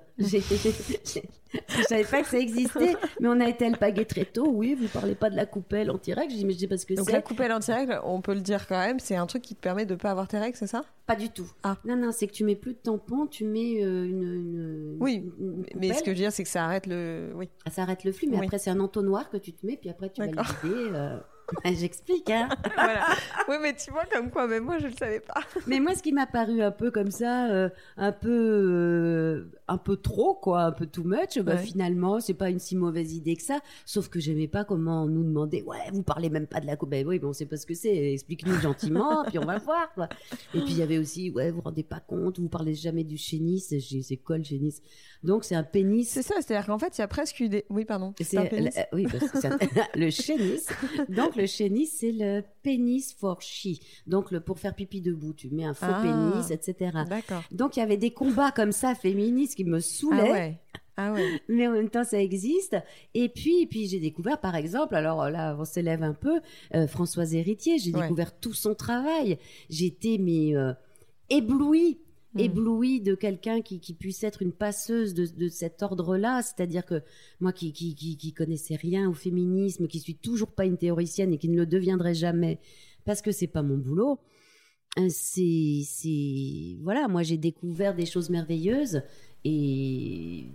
[0.18, 4.48] j'ai- Je savais pas que ça existait, mais on a été alpagué très tôt.
[4.48, 6.32] Oui, vous parlez pas de la coupelle anti-règles.
[6.32, 8.40] Je dis, mais je sais pas ce que Donc la coupelle anti-règles, on peut le
[8.40, 10.66] dire quand même, c'est un truc qui te permet de pas avoir tes règles, c'est
[10.66, 10.82] ça?
[11.06, 11.46] Pas du tout.
[11.62, 11.76] Ah.
[11.84, 15.30] Non, non, c'est que tu mets plus de tampons, tu mets euh, une, une- Oui,
[15.38, 17.30] une- Mais ce que je veux dire, c'est que ça arrête le...
[17.36, 17.48] Oui.
[17.66, 18.46] Ah, ça arrête le flux, mais Oui.
[18.46, 20.54] après c'est un entonnoir que tu te mets, puis après tu vas le D'accord.
[20.64, 20.74] vider.
[20.92, 21.18] euh.
[21.64, 22.48] J'explique, hein.
[22.74, 23.06] voilà.
[23.48, 25.40] Oui, mais tu vois, comme quoi, même moi, je le savais pas.
[25.66, 29.78] Mais moi, ce qui m'a paru un peu comme ça, euh, un peu, euh, un
[29.78, 31.58] peu trop, quoi, un peu too much, bah, Ouais.
[31.62, 33.60] finalement, c'est pas une si mauvaise idée que ça.
[33.84, 36.76] Sauf que j'aimais pas comment on nous demandait, ouais, vous parlez même pas de la
[36.76, 36.90] coupe.
[36.90, 38.12] Ben oui, mais on sait pas ce que c'est.
[38.12, 40.08] Explique-nous gentiment, puis on va voir, quoi.
[40.54, 43.04] Et puis il y avait aussi, ouais, vous vous rendez pas compte, vous parlez jamais
[43.04, 43.60] du chénis.
[43.60, 44.74] C'est quoi le chénis
[45.22, 46.08] Donc c'est un pénis.
[46.08, 47.64] C'est ça, c'est-à-dire qu'en fait, il y a presque eu des...
[47.70, 48.12] Oui, pardon.
[48.20, 49.58] C'est euh, oui, parce que un-
[49.94, 50.60] le chénis.
[51.08, 53.78] Donc le chénis, c'est le pénis for she.
[54.06, 56.00] Donc le pour faire pipi debout, tu mets un faux Ah.
[56.02, 56.98] pénis, etc.
[57.50, 60.60] Donc il y avait des combats comme ça féministes qui me Ah saoulaient, ouais.
[60.96, 61.40] Ah ouais.
[61.48, 62.76] mais en même temps ça existe.
[63.14, 66.40] Et puis, et puis j'ai découvert par exemple, alors là on s'élève un peu,
[66.74, 68.02] euh, Françoise Héritier, j'ai Ouais.
[68.02, 69.38] découvert tout son travail.
[69.70, 70.72] J'étais mais euh,
[71.30, 71.98] éblouie.
[72.34, 72.40] Mm.
[72.40, 77.02] éblouie de quelqu'un qui, qui puisse être une passeuse de, de cet ordre-là, c'est-à-dire que
[77.40, 81.32] moi qui, qui, qui, qui connaissais rien au féminisme, qui suis toujours pas une théoricienne
[81.32, 82.58] et qui ne le deviendrai jamais
[83.04, 84.18] parce que c'est pas mon boulot,
[84.98, 89.02] euh, c'est, c'est, voilà, moi j'ai découvert des choses merveilleuses
[89.44, 90.46] et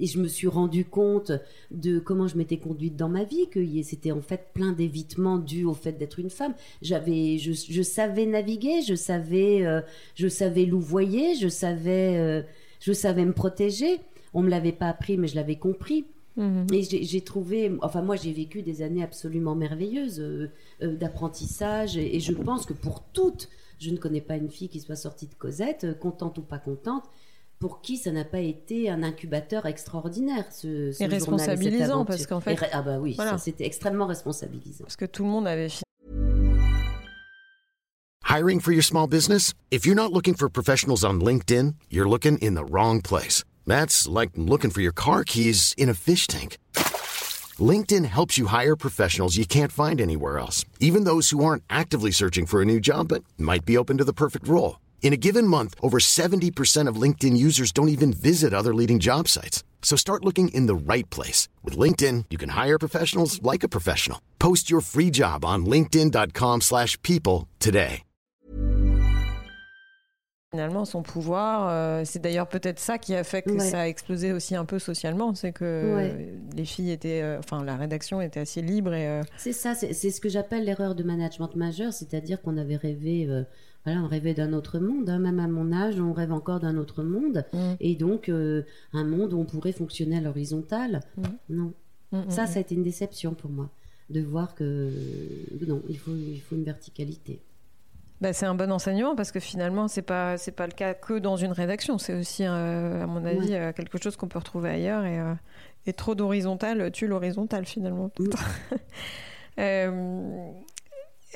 [0.00, 1.32] et je me suis rendu compte
[1.70, 5.64] de comment je m'étais conduite dans ma vie, que c'était en fait plein d'évitements dus
[5.64, 6.54] au fait d'être une femme.
[6.82, 9.80] J'avais, je, savais naviguer, je savais, euh,
[10.14, 12.42] je savais louvoyer, je savais, euh,
[12.80, 14.00] je savais me protéger.
[14.34, 16.04] On me l'avait pas appris, mais je l'avais compris.
[16.36, 16.66] Mhm.
[16.72, 20.48] Et j'ai trouvé, enfin moi j'ai vécu des années absolument merveilleuses euh,
[20.80, 23.48] d'apprentissage et, et, je pense que pour toutes,
[23.80, 27.10] je ne connais pas une fille qui soit sortie de Cosette, contente ou pas contente,
[27.58, 32.40] pour qui ça n'a pas été un incubateur extraordinaire, ce, ce et responsabilisant parce qu'en
[32.40, 34.84] fait, ah bah oui, c'était extrêmement responsabilisant.
[34.84, 35.68] Parce que tout le monde avait.
[38.24, 39.54] Hiring for your small business?
[39.70, 43.42] If you're not looking for professionals on LinkedIn, you're looking in the wrong place.
[43.66, 46.58] That's like looking for your car keys in a fish tank.
[47.58, 52.12] LinkedIn helps you hire professionals you can't find anywhere else, even those who aren't actively
[52.12, 54.76] searching for a new job but might be open to the perfect role.
[55.00, 59.26] In a given month, over 70% of LinkedIn users don't even visit other leading job
[59.26, 59.64] sites.
[59.80, 61.48] So start looking in the right place.
[61.64, 64.20] With LinkedIn, you can hire professionals like a professional.
[64.38, 68.02] Post your free job on linkedin.com slash people today.
[70.50, 73.58] Finalement, son pouvoir, euh, c'est d'ailleurs peut-être ça qui a fait que ouais.
[73.58, 75.34] ça a explosé aussi un peu socialement.
[75.34, 76.38] C'est que ouais.
[76.56, 77.20] les filles étaient...
[77.20, 79.06] Euh, enfin, la rédaction était assez libre et...
[79.06, 79.22] Euh...
[79.36, 83.42] C'est ça, c'est ce que j'appelle l'erreur de management majeur, c'est-à-dire qu'on avait rêvé euh,
[83.88, 85.18] voilà, on rêvait d'un autre monde, hein.
[85.18, 87.74] même à mon âge, on rêve encore d'un autre monde, mm.
[87.80, 91.00] et donc euh, un monde où on pourrait fonctionner à l'horizontale.
[91.16, 91.22] Mm.
[91.50, 91.72] Non,
[92.12, 93.70] mm, ça, ça a été une déception pour moi,
[94.10, 94.90] de voir que
[95.66, 97.40] non, il faut, il faut une verticalité.
[98.20, 101.18] Bah, c'est un bon enseignement parce que finalement, c'est pas c'est pas le cas que
[101.18, 101.98] dans une rédaction.
[101.98, 103.60] C'est aussi, euh, à mon avis, ouais.
[103.60, 105.04] euh, quelque chose qu'on peut retrouver ailleurs.
[105.04, 105.34] Et, euh,
[105.86, 108.10] et trop d'horizontal tue l'horizontal finalement.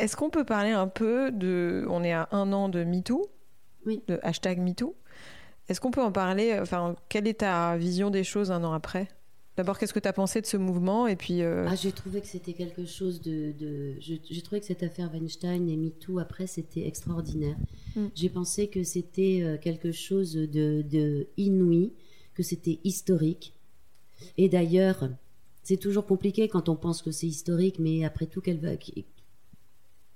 [0.02, 1.86] euh, est-ce qu'on peut parler un peu de.
[1.88, 3.30] On est à un an de MeToo,
[3.86, 4.02] oui.
[4.08, 4.94] de hashtag MeToo.
[5.68, 9.08] Est-ce qu'on peut en parler Enfin, quelle est ta vision des choses un an après?
[9.56, 11.66] D'abord, qu'est-ce que tu as pensé de ce mouvement et puis euh...
[11.68, 13.52] ah, J'ai trouvé que c'était quelque chose de.
[13.52, 13.94] de...
[14.00, 17.56] J'ai trouvé que cette affaire Weinstein et MeToo, après, c'était extraordinaire.
[17.94, 18.06] Mm.
[18.14, 21.92] J'ai pensé que c'était euh, quelque chose de, de inouï,
[22.34, 23.52] que c'était historique.
[24.38, 25.10] Et d'ailleurs,
[25.62, 28.70] c'est toujours compliqué quand on pense que c'est historique, mais après tout, quelle va,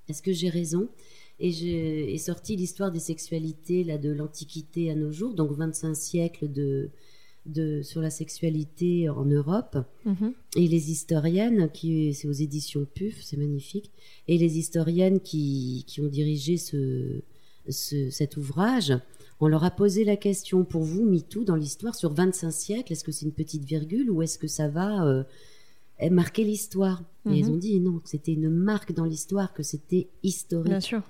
[0.09, 0.89] est-ce que j'ai raison?
[1.39, 6.51] Et j'ai sorti l'histoire des sexualités là, de l'Antiquité à nos jours, donc 25 siècles
[6.51, 6.89] de,
[7.45, 9.77] de, sur la sexualité en Europe.
[10.07, 10.33] Mm-hmm.
[10.57, 13.91] Et les historiennes, qui c'est aux éditions PUF, c'est magnifique,
[14.29, 17.21] et les historiennes qui, qui ont dirigé ce,
[17.69, 18.95] ce, cet ouvrage,
[19.39, 23.05] on leur a posé la question, pour vous, MeToo, dans l'histoire, sur 25 siècles, est-ce
[23.05, 25.07] que c'est une petite virgule ou est-ce que ça va...
[25.07, 25.23] Euh,
[26.11, 26.99] marquer l'histoire.
[27.01, 27.35] Mm -hmm.
[27.35, 30.71] Et ils ont dit non, que c'était une marque dans l'histoire, que c'était historique.
[30.71, 31.03] Bien sûr.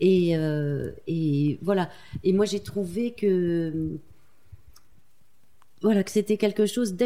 [0.00, 1.88] Et, euh, et voilà.
[2.22, 3.98] Et moi, j'ai trouvé que
[5.82, 6.96] voilà que c'était quelque chose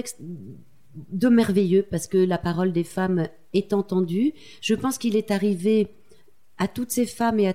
[1.22, 4.32] de merveilleux parce que la parole des femmes est entendue.
[4.60, 5.88] Je pense qu'il est arrivé
[6.58, 7.54] à toutes ces femmes et à,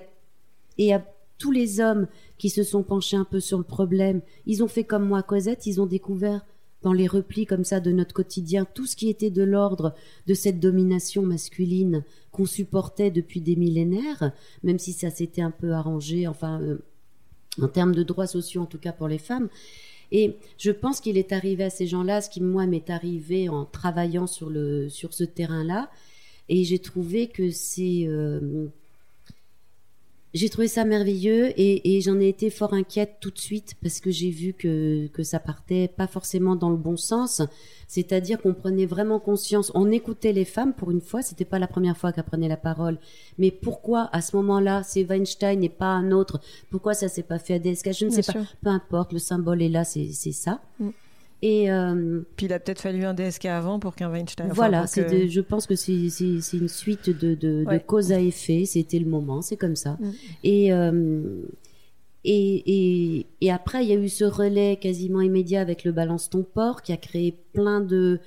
[0.78, 1.06] et à
[1.38, 2.06] tous les hommes
[2.38, 4.22] qui se sont penchés un peu sur le problème.
[4.46, 6.44] Ils ont fait comme moi, Cosette, ils ont découvert
[6.86, 9.92] dans les replis comme ça de notre quotidien, tout ce qui était de l'ordre
[10.28, 14.30] de cette domination masculine qu'on supportait depuis des millénaires,
[14.62, 16.78] même si ça s'était un peu arrangé, enfin, euh,
[17.60, 19.48] en termes de droits sociaux en tout cas pour les femmes.
[20.12, 23.64] Et je pense qu'il est arrivé à ces gens-là ce qui, moi, m'est arrivé en
[23.64, 25.90] travaillant sur, le, sur ce terrain-là.
[26.48, 28.04] Et j'ai trouvé que c'est...
[28.06, 28.68] Euh,
[30.36, 34.00] j'ai trouvé ça merveilleux et, et j'en ai été fort inquiète tout de suite parce
[34.00, 37.42] que j'ai vu que, que ça partait pas forcément dans le bon sens.
[37.88, 41.66] C'est-à-dire qu'on prenait vraiment conscience, on écoutait les femmes pour une fois, c'était pas la
[41.68, 42.98] première fois qu'elles prenaient la parole.
[43.38, 46.40] Mais pourquoi à ce moment-là, c'est Weinstein et pas un autre?
[46.70, 48.34] Pourquoi ça s'est pas fait à DSK Je ne Bien sais sûr.
[48.34, 48.46] pas.
[48.62, 50.60] Peu importe, le symbole est là, c'est ça.
[50.80, 50.90] Mm.
[51.42, 54.48] Et euh, puis il a peut-être fallu un DSK avant pour qu'un Weinstein.
[54.52, 55.24] Voilà, enfin, que...
[55.24, 57.78] de, je pense que c'est une suite de, de, ouais.
[57.78, 58.64] de, cause à effet.
[58.64, 59.98] C'était le moment, c'est comme ça.
[60.00, 60.10] Mm.
[60.44, 61.42] Et, euh,
[62.24, 66.30] et, et, et, après, il y a eu ce relais quasiment immédiat avec le balance
[66.30, 68.20] ton port qui a créé plein de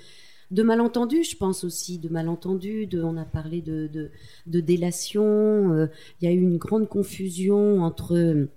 [0.52, 2.88] de malentendus, je pense aussi, de malentendus.
[2.88, 4.10] De, on a parlé de, de,
[4.48, 5.74] de délation.
[5.74, 5.88] Euh,
[6.22, 8.48] il y a eu une grande confusion entre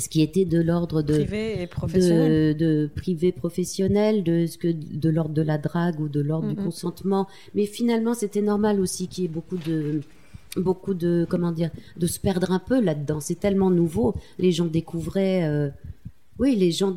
[0.00, 4.56] ce qui était de l'ordre de privé et professionnel, de, de, privé professionnel, de ce
[4.56, 6.56] que de l'ordre de la drague ou de l'ordre mm -hmm.
[6.56, 7.26] du consentement.
[7.54, 10.00] Mais finalement, c'était normal aussi qu'il y ait beaucoup de
[10.56, 13.20] beaucoup de comment dire de se perdre un peu là-dedans.
[13.20, 14.14] C'est tellement nouveau.
[14.38, 15.68] Les gens découvraient, euh,
[16.38, 16.92] oui, les gens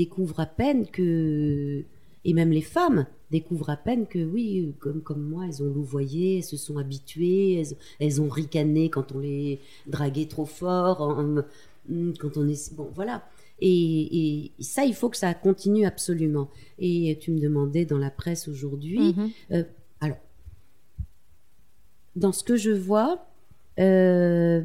[0.00, 1.82] découvrent à peine que
[2.26, 6.38] et même les femmes découvrent à peine que oui, comme, comme moi, elles ont louvoyé,
[6.38, 11.00] elles se sont habituées, elles, elles ont ricané quand on les draguait trop fort.
[11.02, 11.42] En,
[12.18, 13.24] quand on est bon, voilà.
[13.60, 16.50] Et, ça, il faut que ça continue absolument.
[16.78, 18.98] Et tu me demandais dans la presse aujourd'hui.
[18.98, 19.30] Mhm.
[19.52, 19.64] Euh,
[20.00, 20.18] alors,
[22.16, 23.26] dans ce que je vois,
[23.78, 24.62] euh,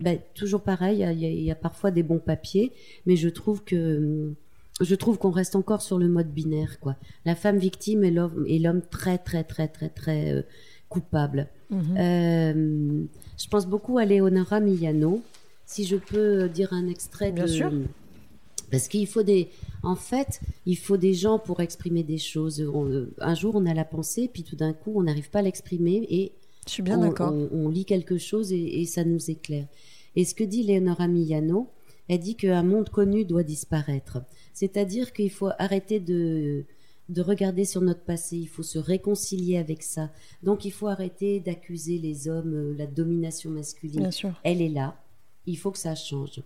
[0.00, 2.72] ben, toujours pareil, il y, a parfois des bons papiers,
[3.06, 4.32] mais je trouve que
[4.80, 6.96] je trouve qu'on reste encore sur le mode binaire, quoi.
[7.24, 10.42] La femme victime et l'homme très très très très très euh,
[10.88, 11.48] coupable.
[11.70, 13.08] Mhm.
[13.38, 15.22] je pense beaucoup à Leonora Milano.
[15.72, 17.72] Si je peux dire un extrait Bien de, sûr.
[18.70, 19.48] Parce qu'il faut des,
[19.82, 22.62] en fait, il faut des gens pour exprimer des choses.
[23.18, 26.06] un jour, on a la pensée, puis tout d'un coup, on n'arrive pas à l'exprimer
[26.10, 26.32] et
[26.66, 27.32] je suis bien on, d'accord.
[27.32, 29.66] On, lit quelque chose et, ça nous éclaire.
[30.14, 31.70] Et ce que dit Leonora Millano,
[32.06, 34.18] elle dit qu'un monde connu doit disparaître.
[34.52, 36.64] C'est-à-dire qu'il faut arrêter de,
[37.08, 40.10] de regarder sur notre passé, il faut se réconcilier avec ça.
[40.42, 44.00] Donc il faut arrêter d'accuser les hommes, euh, la domination masculine.
[44.00, 44.38] Bien sûr.
[44.44, 45.01] Elle est là,
[45.46, 46.42] il faut que ça change.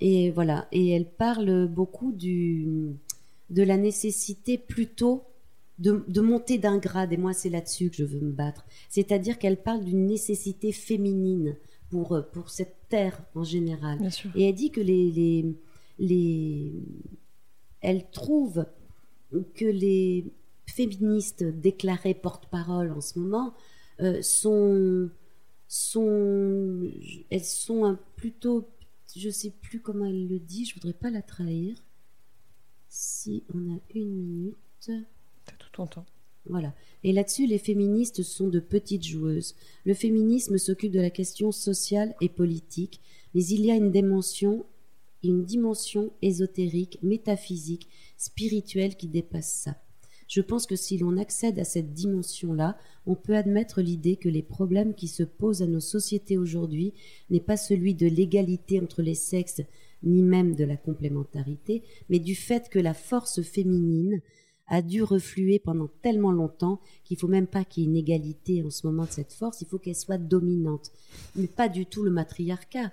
[0.00, 0.66] Et voilà.
[0.72, 2.94] Et elle parle beaucoup du,
[3.50, 5.24] de la nécessité plutôt
[5.78, 7.12] de, de monter d'un grade.
[7.12, 8.64] Et moi, c'est là-dessus que je veux me battre.
[8.88, 11.56] C'est-à-dire qu'elle parle d'une nécessité féminine
[11.90, 13.98] pour, pour cette terre en général.
[14.34, 15.54] Et elle dit que les, les,
[15.98, 16.72] les,
[17.80, 18.66] elle trouve
[19.54, 20.26] que les
[20.66, 23.54] féministes déclarées porte-parole en ce moment
[24.00, 25.10] euh, sont,
[25.72, 26.90] sont,
[27.30, 28.68] elles sont un, plutôt
[29.16, 31.82] je sais plus comment elle le dit, je voudrais pas la trahir.
[32.88, 34.56] Si on a une minute.
[34.80, 36.06] T'as tout ton temps.
[36.46, 36.74] Voilà.
[37.04, 39.54] Et là-dessus, les féministes sont de petites joueuses.
[39.84, 43.00] Le féminisme s'occupe de la question sociale et politique,
[43.34, 44.66] mais il y a une dimension,
[45.22, 49.81] une dimension ésotérique, métaphysique, spirituelle qui dépasse ça.
[50.32, 54.40] Je pense que si l'on accède à cette dimension-là, on peut admettre l'idée que les
[54.40, 56.94] problèmes qui se posent à nos sociétés aujourd'hui
[57.28, 59.60] n'est pas celui de l'égalité entre les sexes,
[60.02, 64.22] ni même de la complémentarité, mais du fait que la force féminine
[64.68, 68.62] a dû refluer pendant tellement longtemps qu'il faut même pas qu'il y ait une égalité
[68.62, 70.92] en ce moment de cette force, il faut qu'elle soit dominante.
[71.36, 72.90] Mais pas du tout le matriarcat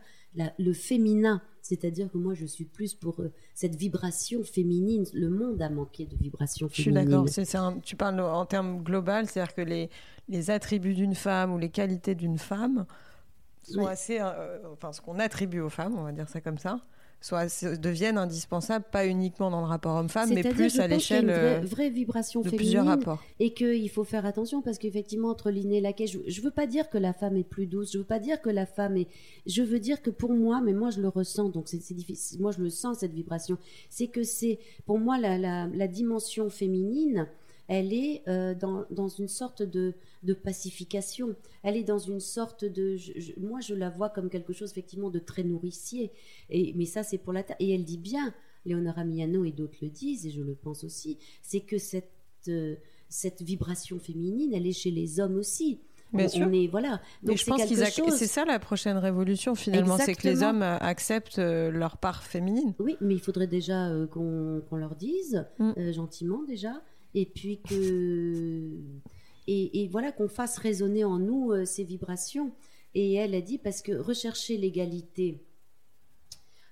[0.58, 1.42] le féminin.
[1.62, 5.06] C'est-à-dire que moi, je suis plus pour euh, cette vibration féminine.
[5.14, 7.26] Le monde a manqué de vibration féminine.
[7.26, 7.76] Je suis d'accord.
[7.84, 9.90] Tu parles en termes global, c'est-à-dire que les,
[10.28, 12.86] les attributs d'une femme ou les qualités d'une femme
[13.64, 14.20] sont assez.
[14.20, 16.80] Euh, enfin, ce qu'on attribue aux femmes, on va dire ça comme ça,
[17.22, 21.90] soit deviennent indispensables, pas uniquement dans le rapport homme-femme, mais plus à l'échelle vraie, vraie
[21.90, 23.22] vibration de féminine plusieurs rapports.
[23.40, 26.66] Et qu'il faut faire attention parce qu'effectivement, entre l'inné et la je, je veux pas
[26.66, 29.08] dire que la femme est plus douce, je veux pas dire que la femme est.
[29.46, 32.40] Je veux dire que pour moi, mais moi je le ressens, donc c'est difficile.
[32.42, 33.58] Moi je le sens cette vibration.
[33.90, 37.28] C'est que c'est pour moi la, la, la dimension féminine
[37.70, 41.36] elle est euh, dans, dans, une sorte de, de, pacification.
[41.62, 42.98] Elle est dans une sorte de...
[43.40, 46.12] moi, je la vois comme quelque chose, effectivement, de très nourricier.
[46.50, 47.56] Et, mais ça, c'est pour la terre.
[47.60, 48.34] Et elle dit bien,
[48.66, 52.10] Léonora Miano et d'autres le disent, et je le pense aussi, c'est que cette,
[52.48, 52.76] euh,
[53.08, 55.80] cette vibration féminine, elle est chez les hommes aussi.
[56.12, 56.48] Bien sûr.
[56.48, 57.00] On est, voilà.
[57.22, 60.76] Donc je pense que c'est ça la prochaine révolution finalement, c'est que les hommes euh,
[60.80, 62.74] acceptent leur part féminine.
[62.80, 65.92] Oui, mais il faudrait déjà qu'on leur dise mm.
[65.92, 66.82] gentiment déjà
[67.14, 68.80] et puis que
[69.52, 72.54] et, voilà qu'on fasse résonner en nous euh, ces vibrations.
[72.94, 75.44] Et elle a dit parce que rechercher l'égalité,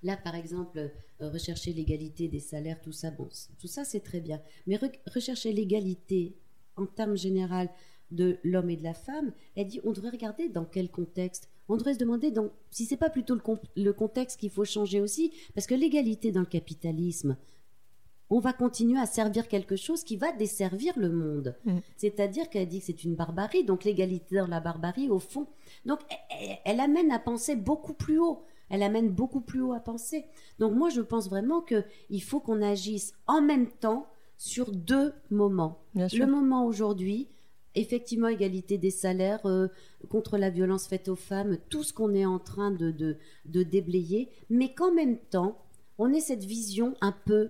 [0.04, 4.20] là par exemple, euh, rechercher l'égalité des salaires, tout ça, bon, tout ça c'est très
[4.20, 4.42] bien.
[4.68, 6.36] Mais rechercher l'égalité
[6.76, 7.70] en termes général
[8.12, 11.50] de l'homme et de la femme, elle dit on devrait regarder dans quel contexte.
[11.70, 13.38] On devrait se demander donc, si c'est pas plutôt
[13.76, 17.38] le contexte qu'il faut changer aussi, parce que l'égalité dans le capitalisme,
[18.30, 21.56] on va continuer à servir quelque chose qui va desservir le monde.
[21.66, 21.78] Mm.
[21.96, 25.48] C'est-à-dire qu'elle dit que c'est une barbarie, donc l'égalité dans la barbarie, au fond.
[25.86, 26.00] Donc
[26.66, 28.44] elle, amène à penser beaucoup plus haut.
[28.70, 30.26] Elle amène beaucoup plus haut à penser.
[30.60, 35.80] Donc moi, je pense vraiment qu'il faut qu'on agisse en même temps sur deux moments.
[35.96, 37.30] Le moment aujourd'hui,
[37.76, 39.68] effectivement, égalité des salaires, euh,
[40.10, 44.30] contre la violence faite aux femmes, tout ce qu'on est en train de, de déblayer,
[44.50, 45.58] mais qu'en même temps,
[45.98, 47.50] on ait cette vision un peu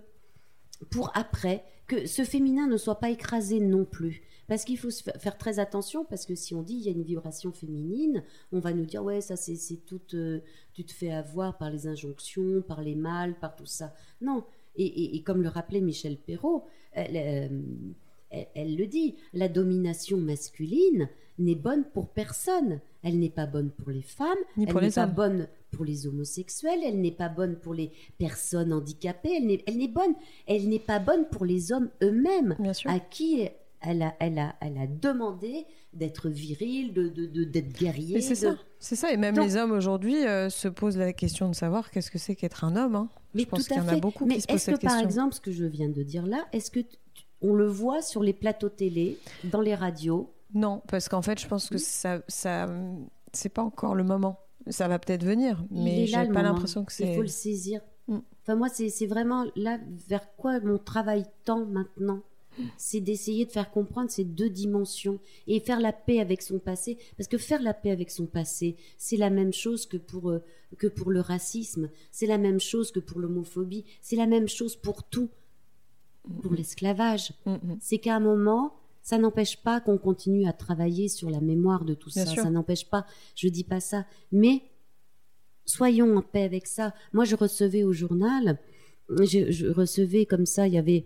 [0.90, 4.22] pour après que ce féminin ne soit pas écrasé non plus.
[4.48, 7.04] Parce qu'il faut faire très attention, parce que si on dit il y a une
[7.04, 8.24] vibration féminine,
[8.54, 10.39] on va nous dire ouais, ça c'est tout, euh,
[10.74, 13.93] tu te fais avoir par les injonctions, par les mâles, par tout ça.
[14.22, 14.43] Non.
[14.80, 21.10] Et, comme le rappelait Michel Perrault, elle, euh, elle, le dit, la domination masculine
[21.40, 22.80] n'est bonne pour personne.
[23.04, 26.80] Elle n'est pas bonne pour les femmes, Ni elle n'est pas bonne pour les homosexuels,
[26.84, 29.32] elle n'est pas bonne pour les personnes handicapées,
[29.66, 30.14] elle n'est bonne,
[30.48, 33.48] elle n'est pas bonne pour les hommes eux-mêmes, à qui
[33.82, 38.16] elle a, elle a, elle a demandé d'être viril, de, de, d'être guerrier.
[38.16, 39.12] Mais c'est de- ça, c'est ça.
[39.14, 42.18] Et même Donc- les hommes aujourd'hui euh, se posent la question de savoir qu'est-ce que
[42.18, 42.96] c'est qu'être un homme.
[42.96, 43.10] hein.
[43.36, 44.66] Mais Je pense tout à qu'il y en a beaucoup Mais qui se posent est-ce
[44.66, 45.08] cette que par question.
[45.08, 46.98] exemple, ce que je viens de dire là, est-ce que t-
[47.42, 51.48] on le voit sur les plateaux télé, dans les radios Non, parce qu'en fait, je
[51.48, 52.68] pense que ça, ça,
[53.34, 54.39] c'est pas encore le moment.
[54.70, 57.16] Ça va peut-être venir, Il mais j'ai pas l'impression que Il c'est.
[57.16, 57.82] faut le saisir.
[58.08, 58.18] Mm.
[58.43, 62.22] Enfin, moi, c'est vraiment là vers quoi mon travail tend maintenant.
[62.76, 66.98] C'est d'essayer de faire comprendre ces deux dimensions et faire la paix avec son passé.
[67.16, 70.43] Parce que faire la paix avec son passé, c'est la même chose que pour, euh,
[70.78, 74.76] que pour le racisme, c'est la même chose que pour l'homophobie, c'est la même chose
[74.76, 75.30] pour tout,
[76.41, 77.32] pour l'esclavage.
[77.45, 77.76] Mm.
[77.80, 78.74] C'est qu'à un moment,
[79.08, 82.32] ça n'empêche pas qu'on continue à travailler sur la mémoire de tout Bien ça.
[82.32, 82.43] sûr.
[82.43, 83.05] Ça n'empêche pas,
[83.38, 84.05] je dis pas ça.
[84.34, 84.64] Mais
[85.64, 86.93] soyons en paix avec ça.
[87.14, 88.60] Moi, je recevais au journal,
[89.10, 91.05] je, je recevais comme ça, il y avait.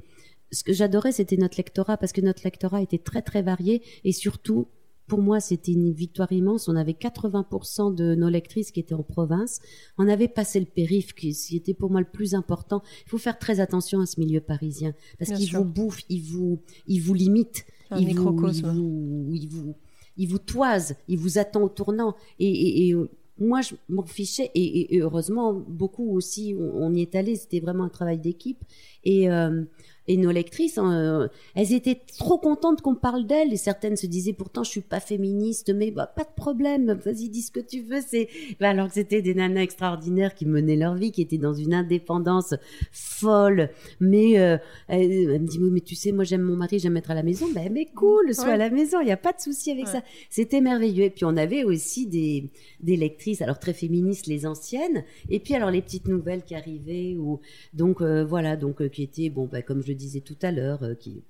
[0.52, 3.84] Ce que j'adorais, c'était notre lectorat, parce que notre lectorat était très, très varié.
[4.04, 4.68] Et surtout,
[5.06, 6.68] pour moi, c'était une victoire immense.
[6.70, 9.60] On avait 80% de nos lectrices qui étaient en province.
[9.99, 12.82] On avait passé le périph, qui était pour moi le plus important.
[13.06, 16.64] Il faut faire très attention à ce milieu parisien, parce qu'il vous bouffe, il vous,
[16.88, 19.76] il vous limite, Un il vous, il vous, il vous,
[20.18, 22.16] il vous toise, il vous attend au tournant.
[22.39, 24.52] Et, et- et, euh, moi, je m'en fichais.
[24.56, 27.36] Et, et- et heureusement, beaucoup aussi, on, on y est allé.
[27.36, 28.60] C'était vraiment un travail d'équipe.
[29.04, 29.64] Et, euh,
[30.08, 33.54] et nos lectrices, hein, euh, elles étaient trop contentes qu'on parle d'elles.
[33.54, 36.99] Et certaines se disaient, pourtant, je suis pas féministe, mais bah, pas de problème.
[37.06, 38.02] Vas-y, dis ce que tu veux.
[38.06, 38.28] C'est
[38.60, 41.74] bah, alors que c'était des nanas extraordinaires qui menaient leur vie, qui étaient dans une
[41.74, 42.56] indépendance
[42.91, 43.70] folle.
[43.99, 47.12] Mais euh, elle, elle me dit, mais tu sais, moi j'aime mon mari, j'aime être
[47.12, 47.47] à la maison.
[47.54, 48.52] Ben, mais cool, sois Ouais.
[48.54, 48.99] à la maison.
[49.02, 49.91] Il n'y a pas de souci avec Ouais.
[49.91, 50.04] ça.
[50.30, 51.06] C'était merveilleux.
[51.06, 52.49] Et puis on avait aussi des,
[52.82, 57.16] des lectrices, alors très féministes, les anciennes, et puis alors les petites nouvelles qui arrivaient,
[57.18, 57.39] ou
[57.74, 60.52] donc euh, voilà, donc euh, qui étaient bon, bah, comme je le disais tout à
[60.52, 61.24] l'heure, euh, qui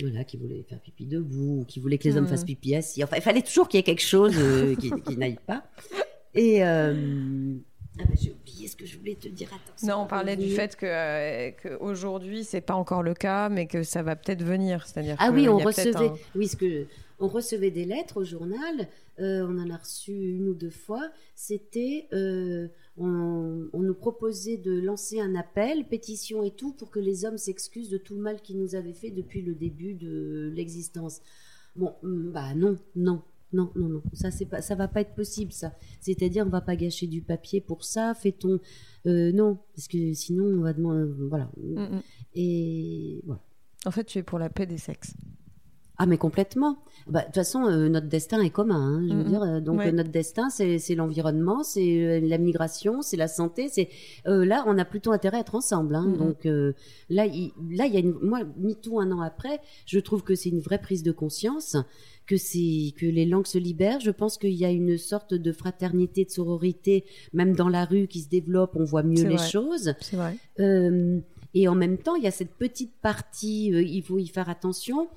[0.00, 2.30] voilà, qui voulaient faire pipi debout, ou qui voulaient que les hommes Mhm.
[2.30, 3.02] fassent pipi assis.
[3.04, 5.64] Enfin, il fallait toujours qu'il y ait quelque chose euh, qui, qui n'aille pas.
[6.34, 7.54] Et euh,
[7.98, 9.48] ah bah, j'ai oublié ce que je voulais te dire.
[9.48, 13.48] Attends, Non, on parlait du fait que, euh, que aujourd'hui c'est pas encore le cas,
[13.48, 14.86] mais que ça va peut-être venir.
[14.86, 16.86] C'est-à-dire Ah que oui, on recevait, un- oui, ce que
[17.18, 18.88] on recevait des lettres au journal.
[19.18, 21.08] euh, on en a reçu une ou deux fois.
[21.34, 22.68] C'était, euh,
[22.98, 27.38] on, on nous proposait de lancer un appel, pétition et tout, pour que les hommes
[27.38, 31.20] s'excusent de tout le mal qu'ils nous avaient fait depuis le début de l'existence.
[31.74, 33.22] Bon, hum, bah non, non.
[33.52, 35.72] Non, non, non, ça c'est pas, ça va pas être possible, ça.
[36.00, 38.12] C'est-à-dire, on va pas gâcher du papier pour ça.
[38.12, 38.58] Fait-on,
[39.06, 41.50] euh, non, parce que sinon, on va demander, voilà.
[41.56, 42.02] Mm, mm.
[42.34, 43.40] Et voilà.
[43.86, 45.14] En fait, tu es pour la paix des sexes.
[45.98, 46.76] Ah mais complètement.
[47.06, 48.98] Bah, De toute façon, euh, notre destin est commun.
[48.98, 49.88] hein, je veux dire, euh, donc Ouais.
[49.88, 53.68] euh, notre destin, c'est l'environnement, c'est la migration, c'est la santé.
[53.70, 53.88] C'est
[54.26, 55.94] euh, là, on a plutôt intérêt à être ensemble.
[55.94, 56.06] hein.
[56.18, 56.72] Donc euh,
[57.08, 60.34] là, il, là, il y a une, moi, MeToo un an après, je trouve que
[60.34, 61.76] c'est une vraie prise de conscience,
[62.26, 64.00] que c'est que les langues se libèrent.
[64.00, 68.06] Je pense qu'il y a une sorte de fraternité, de sororité, même dans la rue,
[68.08, 68.72] qui se développe.
[68.74, 69.48] On voit mieux les vrai.
[69.48, 69.94] choses.
[70.00, 70.36] C'est vrai.
[70.60, 71.20] Euh,
[71.54, 75.08] et en même temps, il y a cette petite partie, il faut y faire attention,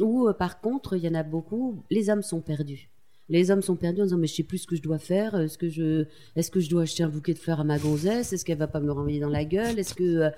[0.00, 2.90] où euh, par contre, il y en a beaucoup, les hommes sont perdus.
[3.28, 5.36] Les hommes sont perdus en disant mais je sais plus ce que je dois faire.
[5.36, 8.32] Est-ce que je, est-ce que je dois acheter un bouquet de fleurs à ma gonzesse
[8.32, 10.30] Est-ce qu'elle va pas me le renvoyer dans la gueule Est-ce que euh,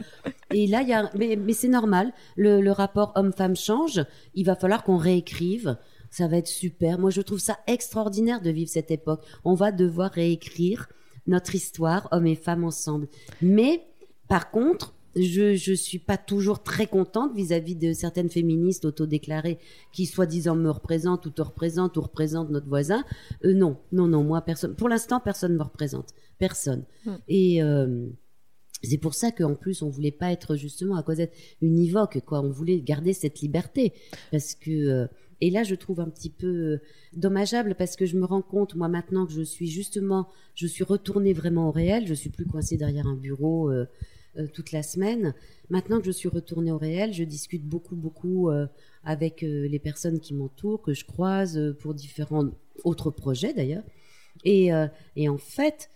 [0.50, 2.12] et là il y a, mais, mais c'est normal.
[2.36, 4.04] Le, le rapport homme-femme change.
[4.34, 5.78] Il va falloir qu'on réécrive.
[6.10, 6.98] Ça va être super.
[6.98, 9.24] Moi je trouve ça extraordinaire de vivre cette époque.
[9.44, 10.90] On va devoir réécrire
[11.26, 13.08] notre histoire, hommes et femmes ensemble.
[13.40, 13.86] Mais
[14.28, 19.58] par contre, je je suis pas toujours très contente vis-à-vis de certaines féministes autodéclarées
[19.92, 23.04] qui soi-disant me représentent ou te représentent ou représentent notre voisin.
[23.44, 24.74] Euh, non, non, non, moi personne.
[24.74, 26.84] Pour l'instant, personne me représente, personne.
[27.04, 27.16] Hmm.
[27.28, 28.06] Et euh,
[28.82, 32.40] c'est pour ça qu'en plus on voulait pas être justement à cause d'être univoque, quoi.
[32.40, 33.92] On voulait garder cette liberté
[34.30, 35.06] parce que euh,
[35.40, 36.78] et là je trouve un petit peu
[37.12, 40.84] dommageable parce que je me rends compte moi maintenant que je suis justement, je suis
[40.84, 42.06] retournée vraiment au réel.
[42.06, 43.70] Je suis plus coincée derrière un bureau.
[43.70, 43.86] euh,
[44.38, 45.34] euh, toute la semaine.
[45.68, 48.66] Maintenant que je suis retournée au réel, je discute beaucoup, beaucoup euh,
[49.04, 52.48] avec euh, les personnes qui m'entourent, que je croise pour différents
[52.84, 53.84] autres projets d'ailleurs.
[54.44, 54.70] Et,
[55.14, 55.90] et en fait,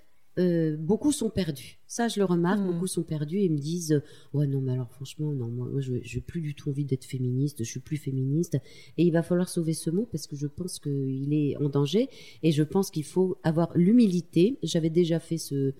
[0.78, 1.78] beaucoup sont perdus.
[1.86, 2.66] Ça, je le remarque, Mm.
[2.66, 4.02] beaucoup sont perdus et me disent
[4.34, 7.06] Ouais, non, mais alors franchement, non, moi, moi, je n'ai plus du tout envie d'être
[7.06, 8.58] féministe, je suis plus féministe.
[8.98, 12.10] Et il va falloir sauver ce mot parce que je pense qu'il est en danger
[12.42, 14.58] et je pense qu'il faut avoir l'humilité.
[14.62, 15.72] J'avais déjà fait ce.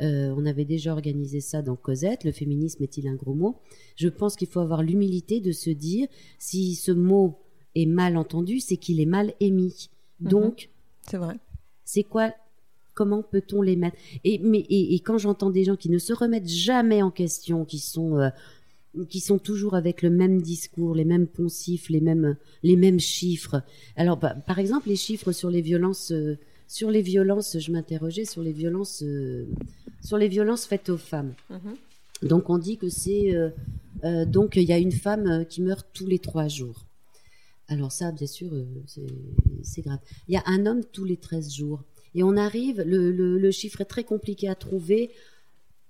[0.00, 2.24] Euh, on avait déjà organisé ça dans Cosette.
[2.24, 3.58] Le féminisme est-il un gros mot?
[3.96, 7.38] Je pense qu'il faut avoir l'humilité de se dire si ce mot
[7.74, 9.90] est mal entendu, c'est qu'il est mal émis.
[10.20, 10.30] Mhm.
[10.30, 10.70] Donc,
[11.08, 11.36] C'est vrai.
[11.84, 12.32] c'est quoi
[12.94, 13.96] Comment peut-on les mettre?
[14.24, 17.64] Et, mais, et, et quand j'entends des gens qui ne se remettent jamais en question,
[17.64, 18.28] qui sont euh,
[19.08, 23.62] qui sont toujours avec le même discours, les mêmes poncifs, les mêmes, les mêmes chiffres.
[23.96, 26.38] Alors, bah, par exemple, les chiffres sur les violences, euh,
[26.76, 29.44] sur les violences, je m'interrogeais sur les violences, euh,
[30.08, 31.34] sur les violences faites aux femmes.
[31.50, 31.74] Mhm.
[32.30, 33.50] Donc, on dit que c'est, euh,
[34.04, 36.86] euh, donc il y a une femme qui meurt tous les trois jours.
[37.66, 38.50] Alors ça, bien sûr,
[38.86, 39.98] c'est- grave.
[40.28, 41.82] Il y a un homme tous les 13 jours.
[42.14, 45.10] Et on arrive, le, le- le chiffre est très compliqué à trouver,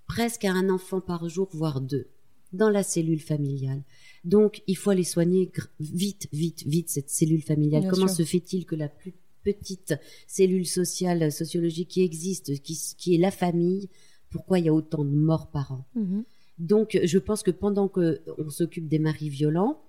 [0.06, 2.06] presque à un enfant par jour, voire deux,
[2.52, 3.82] dans la cellule familiale.
[4.24, 7.82] Donc, il faut aller soigner vite, vite, vite cette cellule familiale.
[7.82, 8.16] Bien Comment sûr.
[8.18, 9.12] se fait-il que la plus
[9.42, 9.94] petite
[10.26, 13.88] cellule sociale, sociologique qui existe, qui, est la famille,
[14.30, 16.24] pourquoi il y a autant de morts par an Mhm.
[16.58, 19.80] donc, je pense que pendant que on s'occupe des maris violents,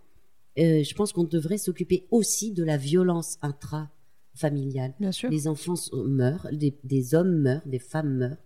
[0.60, 4.94] euh, je pense qu'on devrait s'occuper aussi de la violence intrafamiliale.
[5.00, 5.30] Bien sûr.
[5.30, 8.38] Les enfants sont- meurent, des, des hommes meurent, des femmes meurent,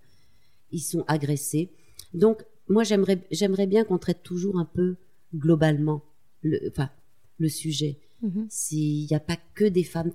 [0.71, 1.71] ils sont agressés.
[2.13, 4.95] Donc, moi, j'aimerais, j'aimerais bien qu'on traite toujours un peu
[5.35, 6.03] globalement
[6.41, 6.89] le, enfin,
[7.37, 7.99] le sujet.
[8.21, 8.47] Mhm.
[8.49, 10.11] S'il n'y a pas que des femmes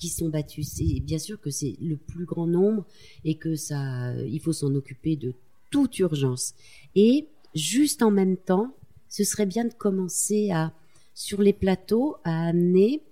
[0.00, 2.86] qui sont battues, c'est bien sûr que c'est le plus grand nombre
[3.24, 5.34] et que ça, il faut s'en occuper de
[5.70, 6.54] toute urgence.
[6.96, 8.74] Et juste en même temps,
[9.08, 10.72] ce serait bien de commencer à,
[11.14, 13.02] sur les plateaux, à amener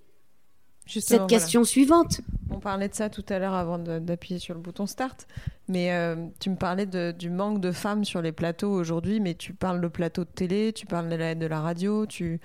[0.86, 1.38] Justement, cette voilà.
[1.38, 2.22] question suivante.
[2.50, 5.26] On parlait de ça tout à l'heure avant d'appuyer sur le bouton start,
[5.68, 9.34] mais euh, tu me parlais de- du manque de femmes sur les plateaux aujourd'hui, mais
[9.34, 12.40] tu parles de plateau de télé, tu parles de la, de la radio, tu...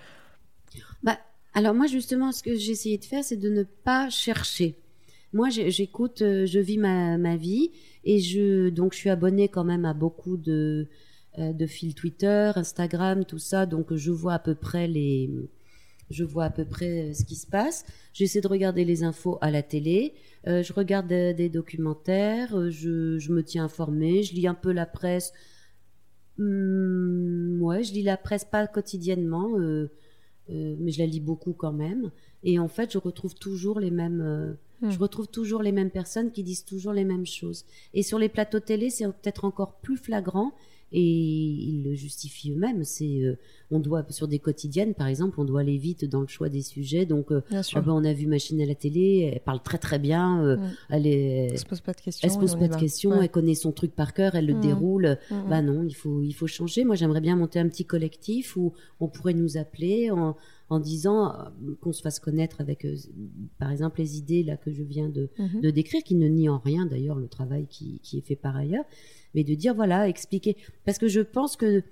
[1.03, 1.17] Bah,
[1.53, 4.75] alors moi justement, ce que j'ai essayé de faire, c'est de ne pas chercher.
[5.33, 7.71] Moi, j'écoute, euh, je vis ma, ma vie
[8.03, 10.87] et je donc je suis abonnée quand même à beaucoup de
[11.39, 13.65] euh, de fils Twitter, Instagram, tout ça.
[13.65, 15.31] Donc je vois à peu près les
[16.11, 17.85] je vois à peu près euh, ce qui se passe.
[18.13, 20.13] J'essaie de regarder les infos à la télé.
[20.45, 22.69] Je regarde des, documentaires.
[22.69, 24.23] Je, je me tiens informée.
[24.23, 25.33] Je lis un peu la presse.
[26.39, 29.57] Hum, ouais, je lis la presse pas quotidiennement.
[29.59, 29.91] euh,
[30.49, 32.11] euh, mais je la lis beaucoup quand même.
[32.43, 34.91] Et en fait, je retrouve toujours les mêmes, euh, Hmm.
[34.91, 37.63] je retrouve toujours les mêmes personnes qui disent toujours les mêmes choses.
[37.93, 40.51] Et sur les plateaux télé, c'est peut-être encore plus flagrant.
[40.93, 42.83] Et ils le justifient eux-mêmes.
[42.83, 43.35] C'est, euh,
[43.71, 46.61] on doit sur des quotidiennes, par exemple, on doit aller vite dans le choix des
[46.61, 47.05] sujets.
[47.07, 49.79] Donc, euh, Bien ah ben, on a vu Machine à la télé, elle parle très
[49.79, 50.43] très bien.
[50.43, 50.69] euh, Mm.
[50.89, 52.27] Elle est, Elle se pose pas de questions.
[52.27, 53.17] elle se pose pas de questions, Ouais.
[53.23, 54.61] elle connaît son truc par cœur, elle le Mhm.
[54.61, 55.17] déroule.
[55.31, 55.49] Mhm.
[55.49, 56.83] Bah non, il faut, il faut changer.
[56.83, 60.35] Moi, j'aimerais bien monter un petit collectif où on pourrait nous appeler en,
[60.73, 62.95] en disant euh, qu'on se fasse connaître avec, euh,
[63.59, 65.61] par exemple, les idées là que je viens de, Mhm.
[65.61, 68.55] de décrire, qui ne nie en rien d'ailleurs le travail qui, qui est fait par
[68.55, 68.85] ailleurs,
[69.35, 70.57] mais de dire voilà, expliquer.
[70.85, 71.83] Parce que je pense que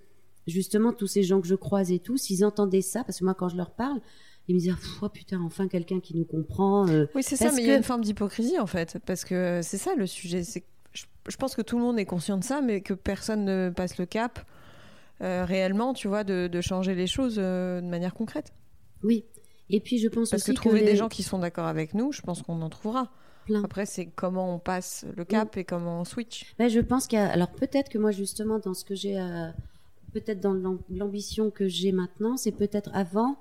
[0.47, 3.34] justement tous ces gens que je croise et tout, s'ils entendaient ça, parce que moi
[3.36, 3.99] quand je leur parle,
[4.47, 6.88] ils me disent oh putain enfin quelqu'un qui nous comprend.
[6.89, 9.61] euh, Oui, c'est ça, mais il y a une forme d'hypocrisie en fait, parce que
[9.63, 10.43] c'est ça le sujet.
[10.43, 10.63] C'est
[10.93, 13.69] je, je pense que tout le monde est conscient de ça, mais que personne ne
[13.69, 14.39] passe le cap
[15.21, 18.51] euh, réellement, tu vois, de, de changer les choses euh, de manière concrète.
[19.04, 19.24] Oui.
[19.70, 21.93] Et puis je pense Parce aussi que trouver les- des gens qui sont d'accord avec
[21.93, 23.10] nous, je pense qu'on en trouvera.
[23.45, 23.64] plein.
[23.64, 26.54] Après, c'est comment on passe le cap et comment on switch.
[26.60, 27.30] Ben, je pense qu'il y a.
[27.30, 29.49] Alors peut-être que moi justement dans ce que j'ai, euh,
[30.14, 33.38] peut-être dans l'am- l'ambition que j'ai maintenant, c'est peut-être avant,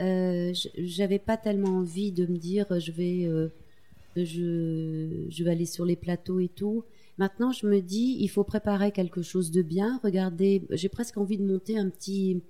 [0.00, 3.48] euh, j'avais pas tellement envie de me dire je vais, euh,
[4.16, 6.84] je, je vais aller sur les plateaux et tout.
[7.18, 10.00] Maintenant, je me dis il faut préparer quelque chose de bien.
[10.02, 12.42] Regardez, j'ai presque envie de monter un petit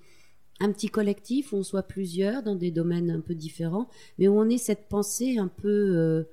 [0.60, 3.88] un petit collectif où on soit plusieurs dans des domaines un peu différents,
[4.18, 6.24] mais où on ait cette pensée un peu euh,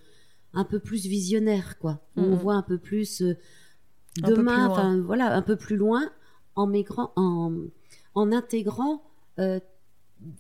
[0.54, 2.00] un peu plus visionnaire, quoi.
[2.18, 2.36] On Mhm.
[2.36, 3.38] voit un peu plus euh,
[4.18, 6.10] demain, enfin voilà, un peu plus loin,
[6.56, 7.54] en migrant, en,
[8.16, 9.02] en intégrant,
[9.40, 9.60] euh,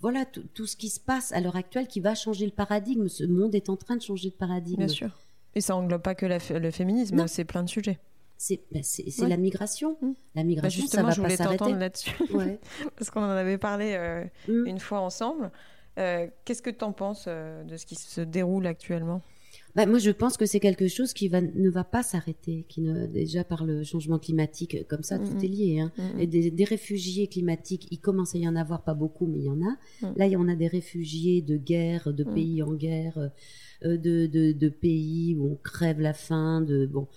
[0.02, 3.08] voilà tout, ce qui se passe à l'heure actuelle qui va changer le paradigme.
[3.08, 4.78] Ce monde est en train de changer de paradigme.
[4.78, 5.18] Bien sûr.
[5.56, 8.00] Et ça englobe pas que la le féminisme, c'est plein de sujets.
[8.44, 9.30] C'est Ouais.
[9.30, 9.98] la migration.
[10.02, 10.12] Mm.
[10.36, 12.60] La Bah, migration, ça justement, va je voulais t'entendre là-dessus, Ouais.
[12.98, 14.66] parce qu'on en avait parlé euh, Mm.
[14.68, 15.52] une fois ensemble.
[16.00, 19.22] Euh, Qu'est-ce que tu en penses euh, de ce qui se déroule actuellement?
[19.76, 22.82] Bah, moi, je pense que c'est quelque chose qui va, ne va pas s'arrêter, qui
[22.82, 25.30] ne, déjà par le changement climatique, comme ça, Mhm.
[25.30, 25.80] tout est lié.
[25.80, 25.92] Hein.
[26.18, 29.46] Et des, des réfugiés climatiques, il commence à y en avoir, pas beaucoup, mais il
[29.46, 29.78] y en a.
[30.18, 33.32] Là, il y en a des réfugiés de guerre, de pays en guerre,
[33.84, 37.08] de, de, de pays où on crève la faim, de bon.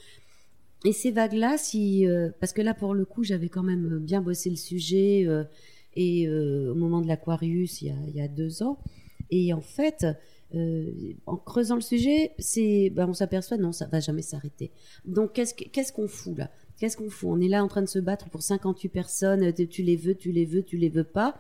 [0.85, 4.21] Et ces vagues-là, si, euh, parce que là, pour le coup, j'avais quand même bien
[4.21, 5.45] bossé le sujet, euh,
[5.97, 8.79] et euh, au moment de l'Aquarius, il, y a- deux ans,
[9.31, 10.07] et en fait,
[11.27, 14.71] en creusant le sujet, c'est, ben, on s'aperçoit non, ça va jamais s'arrêter.
[15.05, 16.51] Donc, qu'est-ce que- qu'est-ce qu'on fout là?
[16.79, 17.29] Qu'est-ce qu'on fout?
[17.33, 19.53] On est là en train de se battre pour 58 personnes.
[19.53, 21.37] Tu les veux, tu les veux, tu les veux pas.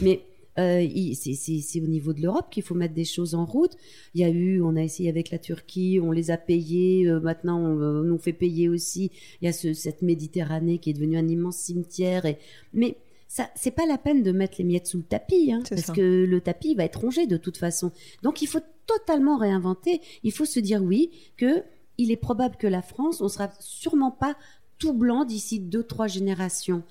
[0.00, 0.22] Mais
[0.58, 3.76] euh, c'est- au niveau de l'Europe qu'il faut mettre des choses en route.
[4.14, 7.06] Il y a eu, on a essayé avec la Turquie, on les a payés.
[7.08, 9.10] euh, maintenant, on, euh, on nous fait payer aussi.
[9.40, 12.24] Il y a ce- cette Méditerranée qui est devenue un immense cimetière.
[12.26, 12.38] Et,
[12.72, 12.96] mais
[13.28, 16.24] ça, c'est pas la peine de mettre les miettes sous le tapis, hein, parce que
[16.24, 17.90] le tapis va être rongé de toute façon.
[18.22, 20.00] Donc il faut totalement réinventer.
[20.22, 21.62] Il faut se dire oui que
[21.98, 24.36] il est probable que la France, on sera sûrement pas
[24.78, 26.82] tout blanc d'ici deux trois générations.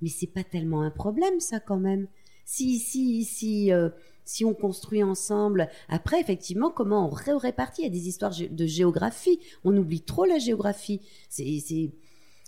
[0.00, 2.06] Mais c'est pas tellement un problème ça quand même.
[2.44, 3.90] Si si si euh,
[4.24, 5.68] si on construit ensemble.
[5.88, 9.38] Après, effectivement, comment on répartit Il y a des histoires de géographie.
[9.64, 11.00] On oublie trop la géographie.
[11.28, 11.92] C'est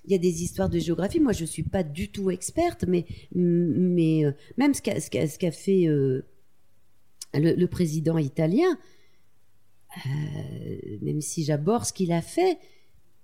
[0.06, 1.20] il y a des histoires de géographie.
[1.20, 6.24] Moi, je suis pas du tout experte, mais, mais euh, même ce qu'a, fait euh,
[7.34, 8.78] le, président italien,
[11.02, 12.58] même si j'aborde ce qu'il a fait,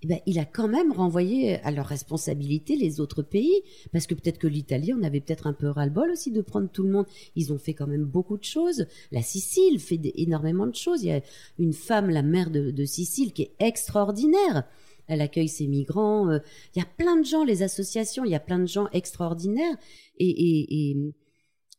[0.03, 4.15] eh ben, il a quand même renvoyé à leur responsabilité les autres pays, parce que
[4.15, 7.07] peut-être que l'Italie, on avait peut-être un peu ras-le-bol aussi de prendre tout le monde.
[7.37, 8.87] Ils ont fait quand même beaucoup de choses.
[9.11, 11.03] La Sicile fait énormément de choses.
[11.03, 11.23] Il y a
[11.59, 14.65] une femme, la mère de Sicile, qui est extraordinaire
[15.07, 16.31] elle accueille ses migrants.
[16.31, 16.39] Euh,
[16.75, 19.77] il y a plein de gens, les associations, il y a plein de gens extraordinaires.
[20.19, 20.97] Et,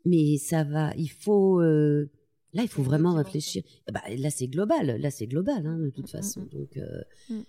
[0.05, 1.61] mais ça va, il faut.
[1.61, 2.09] Euh,
[2.53, 3.63] là, il faut vraiment réfléchir.
[3.91, 4.97] Bah, là, c'est global.
[4.99, 6.41] Là, c'est global, hein, de toute mm, mm, façon.
[6.41, 6.49] Mm.
[6.49, 7.41] Donc, euh,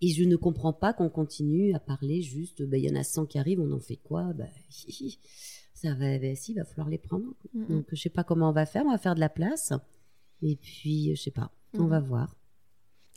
[0.00, 2.62] Et je ne comprends pas qu'on continue à parler juste.
[2.62, 4.32] Bah, il y en a 100 qui arrivent, on en fait quoi?
[4.32, 4.44] Bah,
[5.74, 7.34] Ça va, bah, si, il va falloir les prendre.
[7.54, 8.82] Donc, je sais pas comment on va faire.
[8.84, 9.72] On va faire de la place.
[10.42, 11.52] Et puis, je sais pas.
[11.74, 12.34] On va voir.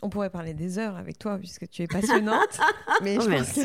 [0.03, 2.59] On pourrait parler des heures avec toi puisque tu es passionnante.
[3.03, 3.59] mais je pense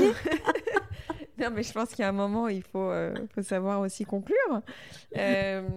[1.39, 3.81] non, mais je pense qu'il y a un moment où il faut, euh, faut savoir
[3.81, 4.63] aussi conclure.
[5.19, 5.69] Euh,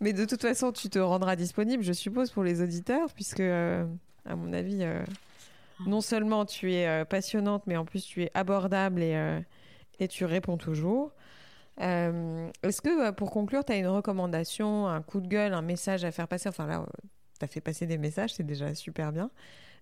[0.00, 3.86] mais de toute façon, tu te rendras disponible, je suppose, pour les auditeurs, puisque, euh,
[4.26, 4.84] à mon avis,
[5.86, 9.40] non seulement tu es passionnante, mais en plus tu es abordable et,
[10.00, 11.12] et tu réponds toujours.
[11.78, 16.12] Est-ce que, pour conclure, tu as une recommandation, un coup de gueule, un message à
[16.12, 16.48] faire passer?
[16.48, 16.86] Enfin là,
[17.38, 19.30] tu as fait passer des messages, c'est déjà super bien.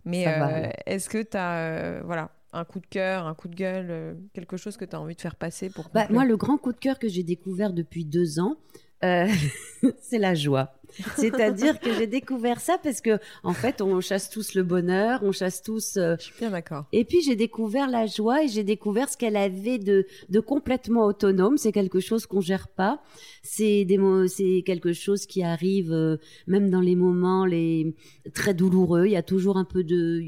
[0.05, 3.55] Mais euh, est-ce que tu as euh, voilà, un coup de cœur, un coup de
[3.55, 6.37] gueule, euh, quelque chose que tu as envie de faire passer pour bah, Moi, le
[6.37, 8.57] grand coup de cœur que j'ai découvert depuis deux ans,
[10.01, 10.75] c'est la joie.
[11.17, 15.33] C'est-à-dire que j'ai découvert ça parce que, en fait, on chasse tous le bonheur, on
[15.33, 15.93] chasse tous.
[15.97, 16.85] Je suis bien d'accord.
[16.93, 21.07] Et puis j'ai découvert la joie et j'ai découvert ce qu'elle avait de, de complètement
[21.07, 21.57] autonome.
[21.57, 23.03] C'est quelque chose qu'on gère pas.
[23.43, 23.99] C'est des
[24.29, 27.95] c'est quelque chose qui arrive euh, même dans les moments les
[28.35, 29.07] très douloureux.
[29.07, 30.23] Il y a toujours un peu de,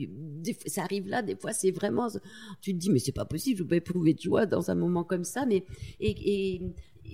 [0.67, 1.23] ça arrive là.
[1.23, 2.09] Des fois, c'est vraiment,
[2.61, 3.59] tu te dis mais c'est pas possible.
[3.59, 5.45] Je pas éprouver de joie dans un moment comme ça.
[5.47, 5.65] Mais
[6.01, 6.63] et, et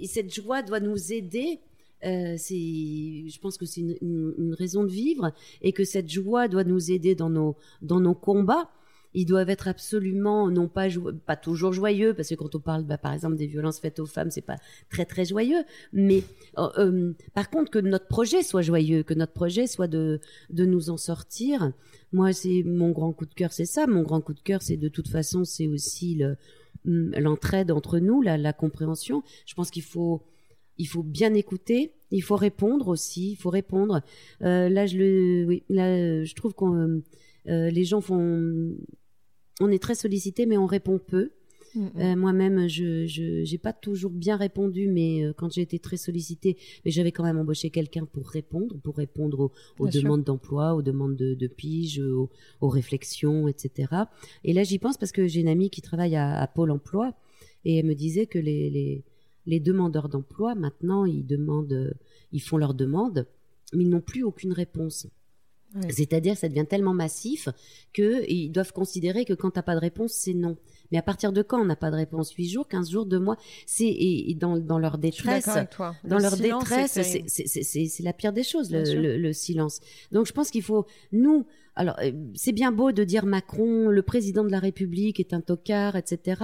[0.07, 1.61] cette joie doit nous aider
[2.05, 5.33] euh, je pense que c'est une, raison de vivre
[5.63, 8.71] et que cette joie doit nous aider dans nos, dans nos combats.
[9.13, 10.87] Ils doivent être absolument, non pas,
[11.27, 14.07] pas toujours joyeux, parce que quand on parle, bah, par exemple, des violences faites aux
[14.07, 15.65] femmes, c'est pas très très joyeux.
[15.93, 16.23] Mais
[16.59, 20.21] euh, euh, par contre, que notre projet soit joyeux, que notre projet soit de,
[20.51, 21.73] de nous en sortir.
[22.13, 23.89] Moi, c'est mon grand coup de cœur, c'est ça.
[23.89, 26.37] Mon grand coup de cœur, c'est de toute façon, c'est aussi le,
[26.85, 29.23] l'entraide entre nous, la, la compréhension.
[29.47, 30.23] Je pense qu'il faut
[30.81, 34.01] il faut bien écouter, il faut répondre aussi, il faut répondre.
[34.41, 37.03] Euh, là, je le, oui, là, je trouve qu'on,
[37.49, 38.75] euh, les gens font,
[39.61, 41.33] on est très sollicité, mais on répond peu.
[41.75, 41.91] Mm, mm.
[41.97, 46.91] Euh, moi-même, je n'ai pas toujours bien répondu, mais quand j'ai été très sollicitée, mais
[46.91, 51.47] j'avais quand même embauché quelqu'un pour répondre, pour répondre aux, demandes d'emploi, aux demandes de,
[51.47, 53.93] pige, aux, réflexions, etc.
[54.45, 57.15] Et là, j'y pense parce que j'ai une amie qui travaille à, Pôle Emploi
[57.65, 59.05] et elle me disait que les,
[59.47, 61.93] les demandeurs d'emploi, maintenant, ils demandent, euh,
[62.33, 63.27] ils font leur demande,
[63.73, 65.07] mais ils n'ont plus aucune réponse.
[65.89, 67.49] C'est-à-dire que ça devient tellement massif
[67.93, 70.57] qu'ils doivent considérer que quand tu n'as pas de réponse, c'est non.
[70.93, 72.33] Mais à partir de quand on n'a pas de réponse?
[72.33, 73.37] 8 jours, 15 jours, 2 mois?
[73.67, 75.49] C'est et, dans, dans, leur détresse,
[76.05, 79.81] dans leur détresse, c'est la pire des choses, le, le, silence.
[80.13, 81.47] Donc je pense qu'il faut nous.
[81.77, 85.41] Alors euh, c'est bien beau de dire Macron, le président de la République est un
[85.41, 86.43] tocard, etc.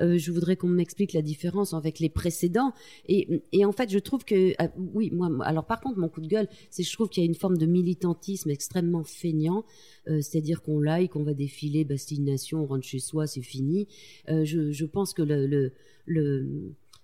[0.00, 2.72] Euh, je voudrais qu'on m'explique la différence avec les précédents.
[3.08, 5.28] Et, en fait, je trouve que euh, oui, moi.
[5.44, 7.58] Alors par contre, mon coup de gueule, c'est je trouve qu'il y a une forme
[7.58, 9.64] de militantisme extrêmement feignant.
[10.06, 13.88] C'est-à-dire qu'on like, on va défiler, Bastille Nation, on rentre chez soi, c'est fini.
[14.28, 15.72] Je, pense que le,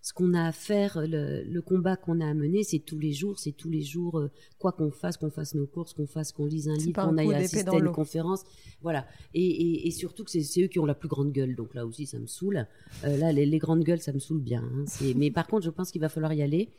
[0.03, 3.39] ce qu'on a à faire, le, combat qu'on a à mener, c'est tous les jours,
[3.39, 6.45] c'est tous les jours, euh, quoi qu'on fasse, qu'on fasse nos courses, qu'on fasse, qu'on
[6.45, 8.43] lise un livre, qu'on aille assister à une conférence,
[8.83, 9.07] voilà.
[9.33, 12.19] Et, surtout que c'est eux qui ont la plus grande gueule, donc là aussi ça
[12.19, 12.67] me saoule.
[13.05, 14.65] là, les, grandes gueules, ça me saoule bien.
[14.75, 14.85] Hein.
[15.17, 16.71] Mais par contre, je pense qu'il va falloir y aller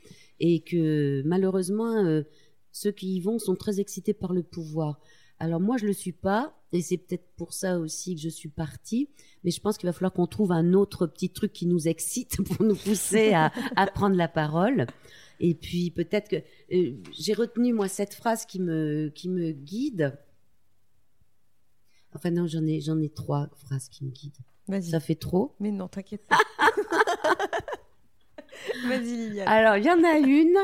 [0.42, 2.22] et que malheureusement,
[2.74, 5.00] ceux qui y vont sont très excités par le pouvoir.
[5.40, 8.50] Alors moi, je le suis pas, et c'est peut-être pour ça aussi que je suis
[8.50, 9.10] partie.
[9.44, 12.42] Mais je pense qu'il va falloir qu'on trouve un autre petit truc qui nous excite
[12.44, 13.52] pour nous pousser à,
[13.94, 14.88] prendre la parole.
[15.40, 20.18] Et puis peut-être que euh, j'ai retenu moi cette phrase qui me qui me guide.
[22.14, 24.40] Enfin non, j'en ai j'en ai trois phrases qui me guident.
[24.68, 24.92] Vas-y.
[24.92, 25.56] Ça fait trop.
[25.60, 26.38] Mais non, t'inquiète pas.
[28.88, 29.48] Vas-y, Liliane.
[29.48, 30.58] Alors, il y en a une.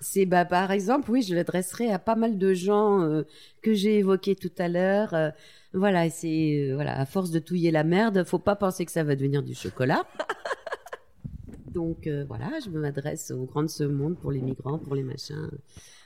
[0.00, 3.22] C'est bah, par exemple, oui, je l'adresserai à pas mal de gens euh,
[3.62, 5.12] que j'ai évoqués tout à l'heure.
[5.14, 5.30] Euh,
[5.74, 9.04] voilà, c'est euh, voilà, à force de touiller la merde, faut pas penser que ça
[9.04, 10.06] va devenir du chocolat.
[11.72, 15.50] Donc voilà, je m'adresse aux grands de ce monde pour les migrants, pour les machins,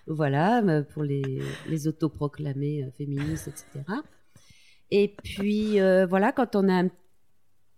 [0.06, 3.84] voilà, pour les, les autoproclamés féministes, etc.
[4.90, 5.78] Et puis
[6.08, 6.90] voilà, quand on a un-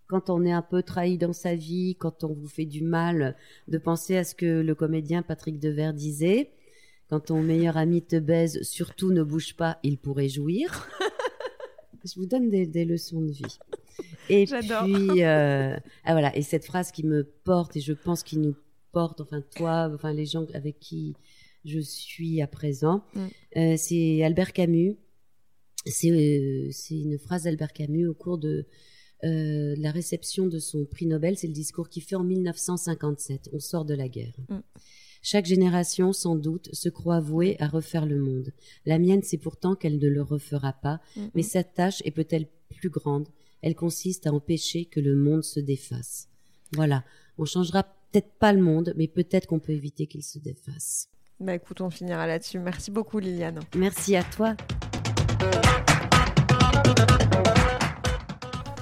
[0.07, 3.35] quand on est un peu trahi dans sa vie, quand on vous fait du mal,
[3.67, 6.51] de penser à ce que le comédien Patrick Devers disait.
[7.07, 10.89] Quand ton meilleur ami te baise, surtout ne bouge pas, il pourrait jouir.
[12.03, 13.57] Je vous donne des, des leçons de vie.
[14.29, 18.37] Et puis, euh, ah voilà, et cette phrase qui me porte, et je pense qui
[18.37, 18.55] nous
[18.91, 21.15] porte, enfin toi, enfin les gens avec qui
[21.63, 23.19] je suis à présent, Mm.
[23.57, 24.97] euh, c'est Albert Camus.
[25.85, 28.65] C'est euh, c'est une phrase d'Albert Camus au cours de
[29.25, 31.37] euh, la réception de son prix Nobel.
[31.37, 33.49] C'est le discours qu'il fait en 1957.
[33.53, 34.35] On sort de la guerre.
[34.49, 34.59] Mm.
[35.21, 38.51] Chaque génération, sans doute, se croit vouée à refaire le monde.
[38.85, 41.29] La mienne, c'est pourtant qu'elle ne le refera pas, Mhm.
[41.33, 43.27] mais cette tâche est peut-être plus grande.
[43.63, 46.27] Elle consiste à empêcher que le monde se défasse.
[46.73, 47.03] Voilà.
[47.39, 51.09] On changera peut-être pas le monde, mais peut-être qu'on peut éviter qu'il se défasse.
[51.39, 52.59] Bah écoute, on finira là-dessus.
[52.59, 53.59] Merci beaucoup, Liliane.
[53.75, 54.55] Merci à toi.